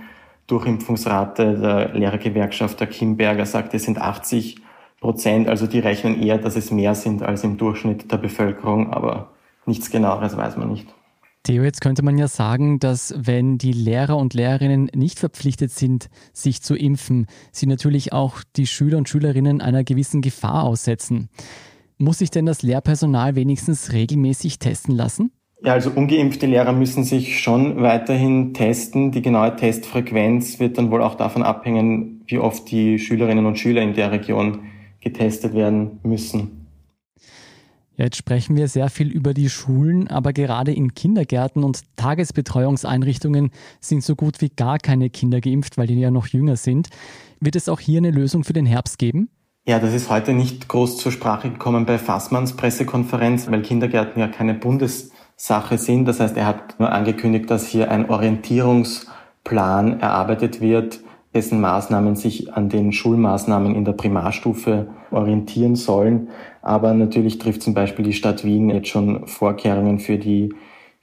Durchimpfungsrate. 0.48 1.60
Der 1.60 1.94
Lehrergewerkschaft, 1.94 2.80
der 2.80 2.88
Kimberger, 2.88 3.46
sagt, 3.46 3.74
es 3.74 3.84
sind 3.84 4.00
80 4.00 4.58
Prozent. 5.00 5.48
Also 5.48 5.68
die 5.68 5.80
rechnen 5.80 6.22
eher, 6.22 6.38
dass 6.38 6.56
es 6.56 6.72
mehr 6.72 6.96
sind 6.96 7.24
als 7.24 7.44
im 7.44 7.58
Durchschnitt 7.58 8.12
der 8.12 8.18
Bevölkerung, 8.18 8.92
aber 8.92 9.32
nichts 9.66 9.90
genaueres 9.92 10.36
weiß 10.36 10.58
man 10.58 10.70
nicht. 10.70 10.88
Theo, 11.44 11.64
jetzt 11.64 11.82
könnte 11.82 12.04
man 12.04 12.20
ja 12.20 12.28
sagen, 12.28 12.78
dass 12.78 13.16
wenn 13.18 13.58
die 13.58 13.72
Lehrer 13.72 14.16
und 14.16 14.36
Lehrerinnen 14.36 14.92
nicht 14.94 15.18
verpflichtet 15.18 15.72
sind, 15.72 16.10
sich 16.34 16.62
zu 16.62 16.76
impfen, 16.76 17.26
sie 17.52 17.66
natürlich 17.66 18.14
auch 18.14 18.44
die 18.56 18.68
Schüler 18.68 19.00
und 19.00 19.10
Schülerinnen 19.10 19.60
einer 19.60 19.84
gewissen 19.84 20.22
Gefahr 20.22 20.64
aussetzen. 20.64 21.30
Muss 22.02 22.18
sich 22.18 22.32
denn 22.32 22.48
das 22.48 22.64
Lehrpersonal 22.64 23.36
wenigstens 23.36 23.94
regelmäßig 23.94 24.58
testen 24.58 24.96
lassen? 24.96 25.32
Ja, 25.64 25.74
also 25.74 25.92
ungeimpfte 25.92 26.48
Lehrer 26.48 26.74
müssen 26.74 27.04
sich 27.04 27.40
schon 27.40 27.80
weiterhin 27.84 28.56
testen. 28.56 29.12
Die 29.12 29.22
genaue 29.22 29.56
Testfrequenz 29.56 30.60
wird 30.60 30.80
dann 30.80 30.90
wohl 30.90 31.04
auch 31.04 31.14
davon 31.14 31.44
abhängen, 31.44 32.24
wie 32.26 32.40
oft 32.40 32.72
die 32.72 32.98
Schülerinnen 32.98 33.46
und 33.46 33.60
Schüler 33.60 33.84
in 33.84 33.94
der 33.94 34.12
Region 34.12 34.62
getestet 35.00 35.54
werden 35.54 36.00
müssen. 36.02 36.66
Ja, 37.98 38.06
jetzt 38.06 38.18
sprechen 38.18 38.56
wir 38.56 38.68
sehr 38.68 38.90
viel 38.90 39.12
über 39.12 39.36
die 39.36 39.50
Schulen, 39.50 40.08
aber 40.08 40.34
gerade 40.34 40.74
in 40.74 40.96
Kindergärten 40.96 41.64
und 41.64 41.84
Tagesbetreuungseinrichtungen 41.98 43.52
sind 43.80 44.04
so 44.04 44.16
gut 44.16 44.42
wie 44.42 44.50
gar 44.50 44.80
keine 44.80 45.12
Kinder 45.12 45.40
geimpft, 45.40 45.78
weil 45.78 45.86
die 45.86 46.00
ja 46.00 46.10
noch 46.10 46.26
jünger 46.26 46.56
sind. 46.56 46.90
Wird 47.40 47.56
es 47.56 47.70
auch 47.70 47.80
hier 47.80 48.00
eine 48.00 48.10
Lösung 48.10 48.44
für 48.44 48.54
den 48.54 48.66
Herbst 48.66 48.98
geben? 48.98 49.30
Ja, 49.64 49.78
das 49.78 49.94
ist 49.94 50.10
heute 50.10 50.34
nicht 50.34 50.68
groß 50.70 50.98
zur 50.98 51.12
Sprache 51.12 51.52
gekommen 51.52 51.86
bei 51.86 52.00
Fassmanns 52.00 52.54
Pressekonferenz, 52.54 53.50
weil 53.52 53.62
Kindergärten 53.62 54.20
ja 54.20 54.28
keine 54.28 54.56
Bundessache 54.56 55.78
sind. 55.78 56.06
Das 56.06 56.20
heißt, 56.20 56.36
er 56.36 56.48
hat 56.48 56.80
nur 56.80 56.92
angekündigt, 56.92 57.52
dass 57.52 57.68
hier 57.68 57.92
ein 57.92 58.10
Orientierungsplan 58.10 60.00
erarbeitet 60.00 60.62
wird, 60.62 61.02
dessen 61.36 61.62
Maßnahmen 61.62 62.16
sich 62.16 62.52
an 62.52 62.70
den 62.70 62.92
Schulmaßnahmen 62.92 63.76
in 63.76 63.86
der 63.86 63.94
Primarstufe 63.94 64.88
orientieren 65.12 65.76
sollen. 65.76 66.30
Aber 66.64 66.96
natürlich 66.96 67.38
trifft 67.38 67.62
zum 67.62 67.76
Beispiel 67.76 68.04
die 68.04 68.14
Stadt 68.14 68.44
Wien 68.44 68.72
jetzt 68.72 68.88
schon 68.88 69.28
Vorkehrungen 69.28 70.00
für 70.00 70.18
die 70.18 70.56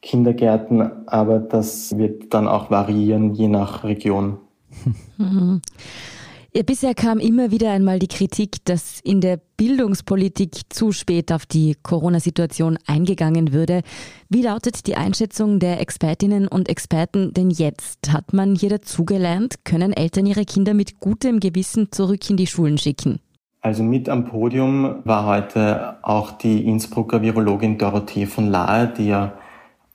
Kindergärten, 0.02 1.06
aber 1.06 1.38
das 1.38 1.96
wird 1.96 2.34
dann 2.34 2.48
auch 2.48 2.72
variieren, 2.72 3.34
je 3.34 3.46
nach 3.46 3.84
Region. 3.84 4.38
Ja, 6.54 6.62
bisher 6.62 6.94
kam 6.94 7.18
immer 7.18 7.50
wieder 7.50 7.70
einmal 7.70 7.98
die 7.98 8.08
Kritik, 8.08 8.64
dass 8.64 9.00
in 9.00 9.20
der 9.20 9.38
Bildungspolitik 9.58 10.60
zu 10.70 10.92
spät 10.92 11.30
auf 11.30 11.44
die 11.44 11.76
Corona-Situation 11.82 12.78
eingegangen 12.86 13.52
würde. 13.52 13.82
Wie 14.30 14.40
lautet 14.40 14.86
die 14.86 14.96
Einschätzung 14.96 15.58
der 15.58 15.78
Expertinnen 15.78 16.48
und 16.48 16.70
Experten 16.70 17.34
denn 17.34 17.50
jetzt? 17.50 18.14
Hat 18.14 18.32
man 18.32 18.54
hier 18.54 18.70
dazugelernt? 18.70 19.56
Können 19.64 19.92
Eltern 19.92 20.24
ihre 20.24 20.46
Kinder 20.46 20.72
mit 20.72 21.00
gutem 21.00 21.38
Gewissen 21.38 21.92
zurück 21.92 22.30
in 22.30 22.38
die 22.38 22.46
Schulen 22.46 22.78
schicken? 22.78 23.20
Also 23.60 23.82
mit 23.82 24.08
am 24.08 24.24
Podium 24.24 25.00
war 25.04 25.26
heute 25.26 26.02
auch 26.02 26.30
die 26.30 26.64
Innsbrucker 26.64 27.20
Virologin 27.20 27.76
Dorothee 27.76 28.24
von 28.24 28.48
Lahe, 28.50 28.88
die 28.96 29.08
ja 29.08 29.34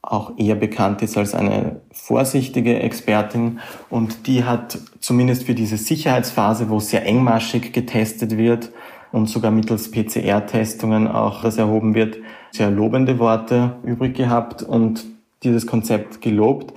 auch 0.04 0.38
eher 0.38 0.56
bekannt 0.56 1.02
ist 1.02 1.18
als 1.18 1.34
eine 1.34 1.80
vorsichtige 1.92 2.80
Expertin 2.82 3.60
und 3.90 4.28
die 4.28 4.44
hat 4.44 4.78
zumindest 5.00 5.46
für 5.46 5.56
diese 5.56 5.78
Sicherheitsphase, 5.78 6.70
wo 6.70 6.80
sehr 6.82 7.06
engmaschig 7.06 7.72
getestet 7.72 8.38
wird 8.38 8.72
und 9.14 9.30
sogar 9.30 9.50
mittels 9.50 9.90
PCR-Testungen 9.92 11.08
auch 11.08 11.42
das 11.42 11.58
erhoben 11.58 11.96
wird, 11.96 12.18
sehr 12.52 12.70
lobende 12.70 13.18
Worte 13.18 13.78
übrig 13.84 14.16
gehabt 14.16 14.62
und 14.62 15.06
dieses 15.44 15.66
Konzept 15.66 16.22
gelobt. 16.22 16.74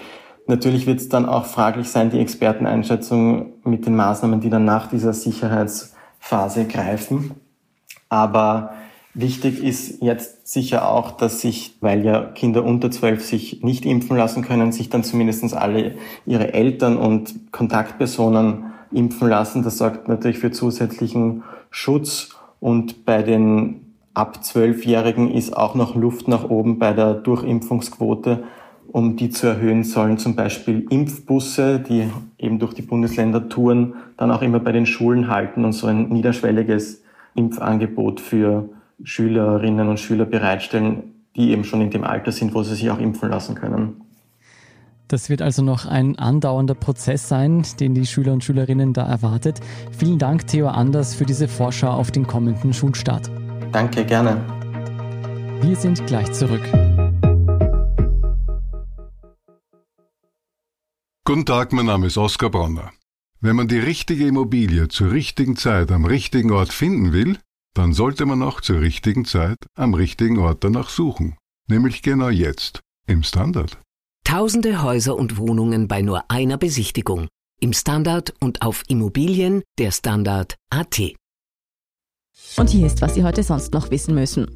Natürlich 0.46 0.86
wird 0.86 1.00
es 1.00 1.08
dann 1.08 1.26
auch 1.26 1.46
fraglich 1.46 1.88
sein, 1.88 2.10
die 2.10 2.20
Experteneinschätzung 2.20 3.54
mit 3.64 3.86
den 3.86 3.96
Maßnahmen, 3.96 4.40
die 4.40 4.50
dann 4.50 4.64
nach 4.64 4.86
dieser 4.86 5.12
Sicherheitsphase 5.12 6.66
greifen. 6.66 7.32
Aber 8.08 8.74
Wichtig 9.18 9.64
ist 9.64 10.02
jetzt 10.02 10.46
sicher 10.46 10.90
auch, 10.90 11.10
dass 11.10 11.40
sich, 11.40 11.78
weil 11.80 12.04
ja 12.04 12.22
Kinder 12.22 12.62
unter 12.62 12.90
zwölf 12.90 13.24
sich 13.24 13.62
nicht 13.62 13.86
impfen 13.86 14.14
lassen 14.14 14.42
können, 14.42 14.72
sich 14.72 14.90
dann 14.90 15.04
zumindest 15.04 15.54
alle 15.54 15.94
ihre 16.26 16.52
Eltern 16.52 16.98
und 16.98 17.50
Kontaktpersonen 17.50 18.64
impfen 18.92 19.30
lassen. 19.30 19.62
Das 19.62 19.78
sorgt 19.78 20.06
natürlich 20.06 20.38
für 20.38 20.50
zusätzlichen 20.50 21.44
Schutz. 21.70 22.36
Und 22.60 23.06
bei 23.06 23.22
den 23.22 23.94
ab 24.12 24.44
zwölfjährigen 24.44 25.30
ist 25.30 25.56
auch 25.56 25.74
noch 25.74 25.96
Luft 25.96 26.28
nach 26.28 26.50
oben 26.50 26.78
bei 26.78 26.92
der 26.92 27.14
Durchimpfungsquote. 27.14 28.44
Um 28.92 29.16
die 29.16 29.30
zu 29.30 29.46
erhöhen, 29.46 29.82
sollen 29.82 30.18
zum 30.18 30.36
Beispiel 30.36 30.86
Impfbusse, 30.90 31.80
die 31.80 32.10
eben 32.36 32.58
durch 32.58 32.74
die 32.74 32.82
Bundesländer 32.82 33.48
touren, 33.48 33.94
dann 34.18 34.30
auch 34.30 34.42
immer 34.42 34.60
bei 34.60 34.72
den 34.72 34.84
Schulen 34.84 35.28
halten 35.28 35.64
und 35.64 35.72
so 35.72 35.86
ein 35.86 36.10
niederschwelliges 36.10 37.02
Impfangebot 37.34 38.20
für 38.20 38.68
Schülerinnen 39.02 39.88
und 39.88 40.00
Schüler 40.00 40.24
bereitstellen, 40.24 41.14
die 41.36 41.50
eben 41.50 41.64
schon 41.64 41.80
in 41.80 41.90
dem 41.90 42.04
Alter 42.04 42.32
sind, 42.32 42.54
wo 42.54 42.62
sie 42.62 42.74
sich 42.74 42.90
auch 42.90 42.98
impfen 42.98 43.28
lassen 43.28 43.54
können. 43.54 44.02
Das 45.08 45.30
wird 45.30 45.40
also 45.40 45.62
noch 45.62 45.86
ein 45.86 46.18
andauernder 46.18 46.74
Prozess 46.74 47.28
sein, 47.28 47.64
den 47.78 47.94
die 47.94 48.06
Schüler 48.06 48.32
und 48.32 48.42
Schülerinnen 48.42 48.92
da 48.92 49.06
erwartet. 49.06 49.60
Vielen 49.96 50.18
Dank, 50.18 50.48
Theo 50.48 50.66
Anders, 50.66 51.14
für 51.14 51.24
diese 51.24 51.46
Vorschau 51.46 51.90
auf 51.92 52.10
den 52.10 52.26
kommenden 52.26 52.72
Schulstart. 52.72 53.30
Danke, 53.70 54.04
gerne. 54.04 54.44
Wir 55.60 55.76
sind 55.76 56.04
gleich 56.06 56.32
zurück. 56.32 56.62
Guten 61.24 61.46
Tag, 61.46 61.72
mein 61.72 61.86
Name 61.86 62.06
ist 62.06 62.18
Oskar 62.18 62.50
Bronner. 62.50 62.90
Wenn 63.40 63.54
man 63.54 63.68
die 63.68 63.78
richtige 63.78 64.26
Immobilie 64.26 64.88
zur 64.88 65.12
richtigen 65.12 65.56
Zeit 65.56 65.92
am 65.92 66.04
richtigen 66.04 66.50
Ort 66.50 66.72
finden 66.72 67.12
will, 67.12 67.38
dann 67.76 67.92
sollte 67.92 68.26
man 68.26 68.42
auch 68.42 68.60
zur 68.60 68.80
richtigen 68.80 69.24
Zeit 69.24 69.58
am 69.74 69.94
richtigen 69.94 70.38
Ort 70.38 70.64
danach 70.64 70.88
suchen. 70.88 71.36
Nämlich 71.68 72.02
genau 72.02 72.28
jetzt, 72.28 72.80
im 73.06 73.22
Standard. 73.22 73.78
Tausende 74.24 74.82
Häuser 74.82 75.16
und 75.16 75.36
Wohnungen 75.36 75.88
bei 75.88 76.02
nur 76.02 76.30
einer 76.30 76.58
Besichtigung. 76.58 77.28
Im 77.60 77.72
Standard 77.72 78.34
und 78.40 78.62
auf 78.62 78.82
Immobilien 78.88 79.62
der 79.78 79.90
Standard.at. 79.90 81.00
Und 82.58 82.70
hier 82.70 82.86
ist, 82.86 83.02
was 83.02 83.14
Sie 83.14 83.22
heute 83.22 83.42
sonst 83.42 83.74
noch 83.74 83.90
wissen 83.90 84.14
müssen. 84.14 84.46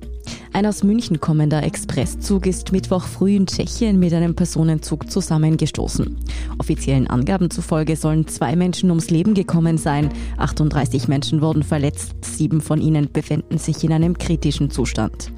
Ein 0.52 0.66
aus 0.66 0.82
München 0.82 1.20
kommender 1.20 1.62
Expresszug 1.62 2.46
ist 2.46 2.72
Mittwoch 2.72 3.04
früh 3.04 3.36
in 3.36 3.46
Tschechien 3.46 3.98
mit 3.98 4.14
einem 4.14 4.34
Personenzug 4.34 5.10
zusammengestoßen. 5.10 6.16
Offiziellen 6.58 7.06
Angaben 7.06 7.50
zufolge 7.50 7.96
sollen 7.96 8.26
zwei 8.26 8.56
Menschen 8.56 8.90
ums 8.90 9.10
Leben 9.10 9.34
gekommen 9.34 9.78
sein. 9.78 10.08
38 10.38 11.08
Menschen 11.08 11.42
wurden 11.42 11.62
verletzt, 11.62 12.14
sieben 12.22 12.60
von 12.60 12.80
ihnen 12.80 13.12
befinden 13.12 13.58
sich 13.58 13.84
in 13.84 13.92
einem 13.92 14.16
kritischen 14.16 14.70
Zustand. 14.70 15.30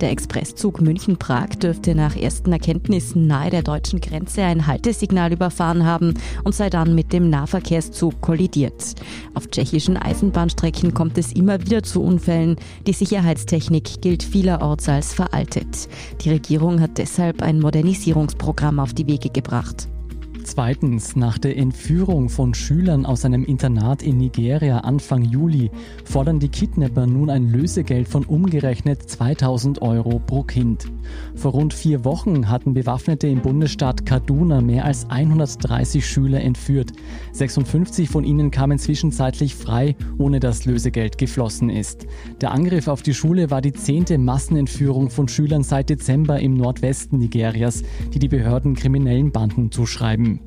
Der 0.00 0.12
Expresszug 0.12 0.80
München-Prag 0.80 1.56
dürfte 1.56 1.94
nach 1.94 2.14
ersten 2.14 2.52
Erkenntnissen 2.52 3.26
nahe 3.26 3.50
der 3.50 3.62
deutschen 3.62 4.00
Grenze 4.00 4.42
ein 4.42 4.68
Haltesignal 4.68 5.32
überfahren 5.32 5.84
haben 5.84 6.14
und 6.44 6.54
sei 6.54 6.70
dann 6.70 6.94
mit 6.94 7.12
dem 7.12 7.30
Nahverkehrszug 7.30 8.20
kollidiert. 8.20 8.94
Auf 9.34 9.48
tschechischen 9.48 9.96
Eisenbahnstrecken 9.96 10.94
kommt 10.94 11.18
es 11.18 11.32
immer 11.32 11.60
wieder 11.60 11.82
zu 11.82 12.00
Unfällen. 12.00 12.56
Die 12.86 12.92
Sicherheitstechnik 12.92 14.00
gilt 14.00 14.22
vielerorts 14.22 14.88
als 14.88 15.14
veraltet. 15.14 15.88
Die 16.20 16.30
Regierung 16.30 16.80
hat 16.80 16.98
deshalb 16.98 17.42
ein 17.42 17.58
Modernisierungsprogramm 17.58 18.78
auf 18.78 18.94
die 18.94 19.08
Wege 19.08 19.30
gebracht. 19.30 19.88
Zweitens, 20.50 21.14
nach 21.14 21.36
der 21.36 21.58
Entführung 21.58 22.30
von 22.30 22.54
Schülern 22.54 23.04
aus 23.04 23.26
einem 23.26 23.44
Internat 23.44 24.02
in 24.02 24.16
Nigeria 24.16 24.78
Anfang 24.78 25.22
Juli 25.22 25.70
fordern 26.04 26.40
die 26.40 26.48
Kidnapper 26.48 27.06
nun 27.06 27.28
ein 27.28 27.52
Lösegeld 27.52 28.08
von 28.08 28.24
umgerechnet 28.24 29.02
2000 29.02 29.82
Euro 29.82 30.18
pro 30.18 30.44
Kind. 30.44 30.86
Vor 31.34 31.52
rund 31.52 31.74
vier 31.74 32.02
Wochen 32.06 32.48
hatten 32.48 32.72
Bewaffnete 32.72 33.28
im 33.28 33.42
Bundesstaat 33.42 34.06
Kaduna 34.06 34.62
mehr 34.62 34.86
als 34.86 35.10
130 35.10 36.04
Schüler 36.04 36.40
entführt. 36.40 36.92
56 37.32 38.08
von 38.08 38.24
ihnen 38.24 38.50
kamen 38.50 38.78
zwischenzeitlich 38.78 39.54
frei, 39.54 39.96
ohne 40.16 40.40
dass 40.40 40.64
Lösegeld 40.64 41.18
geflossen 41.18 41.68
ist. 41.68 42.06
Der 42.40 42.52
Angriff 42.52 42.88
auf 42.88 43.02
die 43.02 43.14
Schule 43.14 43.50
war 43.50 43.60
die 43.60 43.74
zehnte 43.74 44.16
Massenentführung 44.16 45.10
von 45.10 45.28
Schülern 45.28 45.62
seit 45.62 45.90
Dezember 45.90 46.40
im 46.40 46.54
Nordwesten 46.54 47.18
Nigerias, 47.18 47.82
die 48.14 48.18
die 48.18 48.28
Behörden 48.28 48.74
kriminellen 48.74 49.30
Banden 49.30 49.70
zuschreiben. 49.70 50.37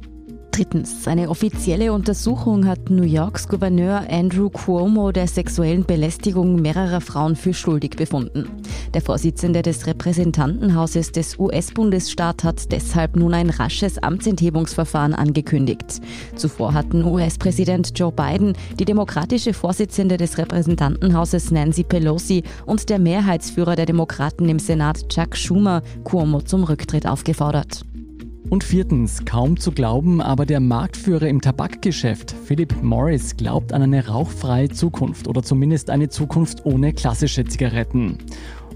Drittens, 0.51 1.07
eine 1.07 1.29
offizielle 1.29 1.93
Untersuchung 1.93 2.67
hat 2.67 2.89
New 2.89 3.03
Yorks 3.03 3.47
Gouverneur 3.47 4.03
Andrew 4.09 4.49
Cuomo 4.49 5.13
der 5.13 5.27
sexuellen 5.27 5.85
Belästigung 5.85 6.61
mehrerer 6.61 6.99
Frauen 6.99 7.37
für 7.37 7.53
schuldig 7.53 7.91
befunden. 7.91 8.49
Der 8.93 9.01
Vorsitzende 9.01 9.61
des 9.61 9.87
Repräsentantenhauses 9.87 11.13
des 11.13 11.39
US-Bundesstaats 11.39 12.43
hat 12.43 12.69
deshalb 12.73 13.15
nun 13.15 13.33
ein 13.33 13.49
rasches 13.49 13.97
Amtsenthebungsverfahren 13.97 15.13
angekündigt. 15.13 16.01
Zuvor 16.35 16.73
hatten 16.73 17.05
US-Präsident 17.05 17.97
Joe 17.97 18.11
Biden, 18.11 18.53
die 18.77 18.85
demokratische 18.85 19.53
Vorsitzende 19.53 20.17
des 20.17 20.37
Repräsentantenhauses 20.37 21.51
Nancy 21.51 21.83
Pelosi 21.83 22.43
und 22.65 22.89
der 22.89 22.99
Mehrheitsführer 22.99 23.77
der 23.77 23.85
Demokraten 23.85 24.49
im 24.49 24.59
Senat 24.59 25.07
Chuck 25.07 25.37
Schumer 25.37 25.81
Cuomo 26.03 26.41
zum 26.41 26.65
Rücktritt 26.65 27.07
aufgefordert. 27.07 27.85
Und 28.51 28.65
viertens, 28.65 29.23
kaum 29.23 29.57
zu 29.57 29.71
glauben, 29.71 30.19
aber 30.19 30.45
der 30.45 30.59
Marktführer 30.59 31.29
im 31.29 31.39
Tabakgeschäft, 31.39 32.35
Philip 32.43 32.83
Morris, 32.83 33.37
glaubt 33.37 33.71
an 33.71 33.81
eine 33.81 34.09
rauchfreie 34.09 34.67
Zukunft 34.67 35.29
oder 35.29 35.41
zumindest 35.41 35.89
eine 35.89 36.09
Zukunft 36.09 36.65
ohne 36.65 36.91
klassische 36.91 37.45
Zigaretten. 37.45 38.17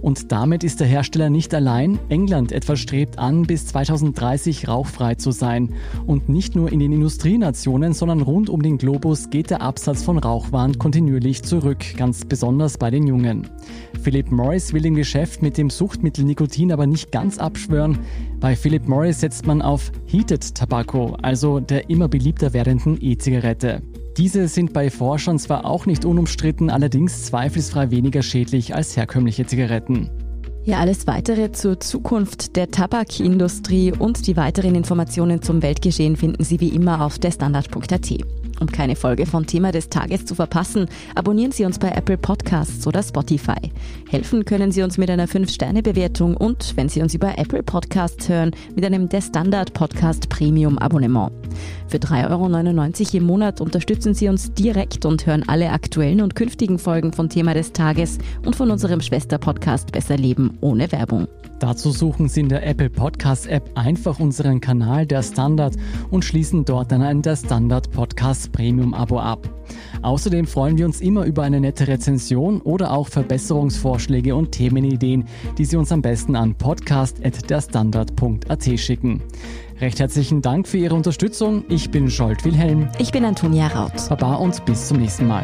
Und 0.06 0.32
damit 0.32 0.64
ist 0.64 0.82
der 0.82 0.86
Hersteller 0.86 1.32
nicht 1.32 1.52
allein. 1.56 1.98
England 2.10 2.52
etwa 2.52 2.76
strebt 2.76 3.18
an, 3.18 3.42
bis 3.42 3.66
2030 3.66 4.68
rauchfrei 4.68 5.16
zu 5.16 5.32
sein. 5.32 5.74
Und 6.06 6.30
nicht 6.30 6.56
nur 6.56 6.72
in 6.72 6.78
den 6.78 6.92
Industrienationen, 6.92 7.94
sondern 7.94 8.22
rund 8.22 8.48
um 8.48 8.62
den 8.62 8.78
Globus 8.78 9.32
geht 9.32 9.50
der 9.50 9.64
Absatz 9.64 10.04
von 10.04 10.20
Rauchwaren 10.20 10.78
kontinuierlich 10.78 11.42
zurück, 11.42 11.84
ganz 11.98 12.24
besonders 12.24 12.78
bei 12.78 12.92
den 12.92 13.08
Jungen. 13.08 13.50
Philip 14.04 14.32
Morris 14.32 14.74
will 14.74 14.84
dem 14.84 14.94
Geschäft 14.94 15.42
mit 15.42 15.58
dem 15.58 15.72
Suchtmittel 15.72 16.24
Nikotin 16.24 16.72
aber 16.72 16.86
nicht 16.86 17.12
ganz 17.12 17.40
abschwören. 17.40 17.98
Bei 18.40 18.56
Philip 18.56 18.88
Morris 18.88 19.22
setzt 19.22 19.48
man 19.48 19.64
auf 19.64 19.92
Heated 20.06 20.54
Tobacco, 20.54 21.18
also 21.24 21.60
der 21.60 21.90
immer 21.90 22.08
beliebter 22.08 22.54
werdenden 22.54 23.00
E-Zigarette. 23.02 23.82
Diese 24.18 24.48
sind 24.48 24.72
bei 24.72 24.90
Forschern 24.90 25.40
zwar 25.40 25.66
auch 25.66 25.86
nicht 25.86 26.06
unumstritten, 26.06 26.70
allerdings 26.70 27.26
zweifelsfrei 27.26 27.92
weniger 27.92 28.24
schädlich 28.24 28.74
als 28.74 28.96
herkömmliche 28.96 29.46
Zigaretten. 29.46 30.10
Ja, 30.64 30.80
alles 30.80 31.06
weitere 31.06 31.52
zur 31.52 31.80
Zukunft 31.80 32.56
der 32.56 32.72
Tabakindustrie 32.72 33.92
und 33.92 34.26
die 34.26 34.38
weiteren 34.38 34.74
Informationen 34.74 35.42
zum 35.42 35.62
Weltgeschehen 35.62 36.16
finden 36.16 36.44
Sie 36.44 36.60
wie 36.60 36.70
immer 36.70 37.06
auf 37.06 37.20
derstandard.at. 37.20 38.14
Um 38.60 38.68
keine 38.68 38.96
Folge 38.96 39.26
von 39.26 39.46
Thema 39.46 39.72
des 39.72 39.90
Tages 39.90 40.26
zu 40.26 40.36
verpassen, 40.36 40.88
abonnieren 41.14 41.52
Sie 41.52 41.66
uns 41.66 41.80
bei 41.80 41.90
Apple 41.90 42.18
Podcasts 42.18 42.88
oder 42.88 43.04
Spotify. 43.04 43.72
Helfen 44.10 44.46
können 44.46 44.72
Sie 44.72 44.82
uns 44.82 44.98
mit 44.98 45.10
einer 45.10 45.28
5-Sterne-Bewertung 45.28 46.38
und, 46.38 46.76
wenn 46.76 46.90
Sie 46.90 47.02
uns 47.02 47.14
über 47.14 47.38
Apple 47.38 47.64
Podcasts 47.64 48.30
hören, 48.30 48.52
mit 48.76 48.86
einem 48.86 49.10
Der 49.10 49.22
Standard 49.22 49.74
Podcast 49.74 50.30
Premium 50.30 50.78
Abonnement. 50.78 51.32
Für 51.88 51.98
3,99 51.98 53.06
Euro 53.06 53.18
im 53.18 53.24
Monat 53.24 53.62
unterstützen 53.62 54.14
Sie 54.14 54.30
uns 54.30 54.54
direkt 54.54 55.06
und 55.06 55.26
hören 55.26 55.44
alle 55.48 55.72
aktuellen 55.72 56.22
und 56.22 56.36
künftigen 56.36 56.80
Folgen 56.80 57.14
von 57.14 57.30
Thema 57.30 57.54
des 57.54 57.74
Tages 57.74 58.18
und 58.46 58.56
von 58.56 58.72
unserem 58.72 59.02
Schwester-Podcast 59.02 59.92
Besser 59.92 60.18
Leben 60.18 60.58
ohne 60.62 60.92
Werbung. 60.92 61.28
Dazu 61.60 61.92
suchen 61.92 62.28
Sie 62.28 62.42
in 62.42 62.50
der 62.50 62.68
Apple 62.68 62.90
Podcast 62.90 63.48
App 63.48 63.70
einfach 63.76 64.20
unseren 64.20 64.60
Kanal 64.60 65.06
Der 65.06 65.24
Standard 65.24 65.76
und 66.12 66.26
schließen 66.26 66.66
dort 66.66 66.92
dann 66.92 67.02
ein 67.02 67.22
Der 67.22 67.38
Standard 67.38 67.90
Podcast 67.92 68.52
Premium 68.52 68.94
Abo 68.94 69.20
ab. 69.20 69.48
Außerdem 70.02 70.46
freuen 70.46 70.78
wir 70.78 70.86
uns 70.86 71.02
immer 71.02 71.26
über 71.26 71.44
eine 71.44 71.60
nette 71.60 71.88
Rezension 71.88 72.62
oder 72.62 72.92
auch 72.92 73.08
Verbesserungsvorschläge 73.08 74.36
und 74.36 74.52
Themenideen, 74.52 75.26
die 75.58 75.66
Sie 75.66 75.78
uns 75.78 75.92
am 75.92 76.02
besten 76.02 76.36
an 76.36 76.56
podcast.derstandard.at 76.56 78.80
schicken. 78.80 79.22
Recht 79.80 80.00
herzlichen 80.00 80.42
Dank 80.42 80.68
für 80.68 80.78
Ihre 80.78 80.96
Unterstützung. 80.96 81.66
Ich 81.70 81.92
bin 81.92 82.10
Scholt 82.10 82.46
Wilhelm. 82.46 82.88
Ich 83.00 83.12
bin 83.12 83.26
Antonia 83.26 83.68
Raut. 83.68 84.10
Baba 84.10 84.36
und 84.36 84.64
bis 84.66 84.88
zum 84.88 85.00
nächsten 85.00 85.28
Mal. 85.28 85.44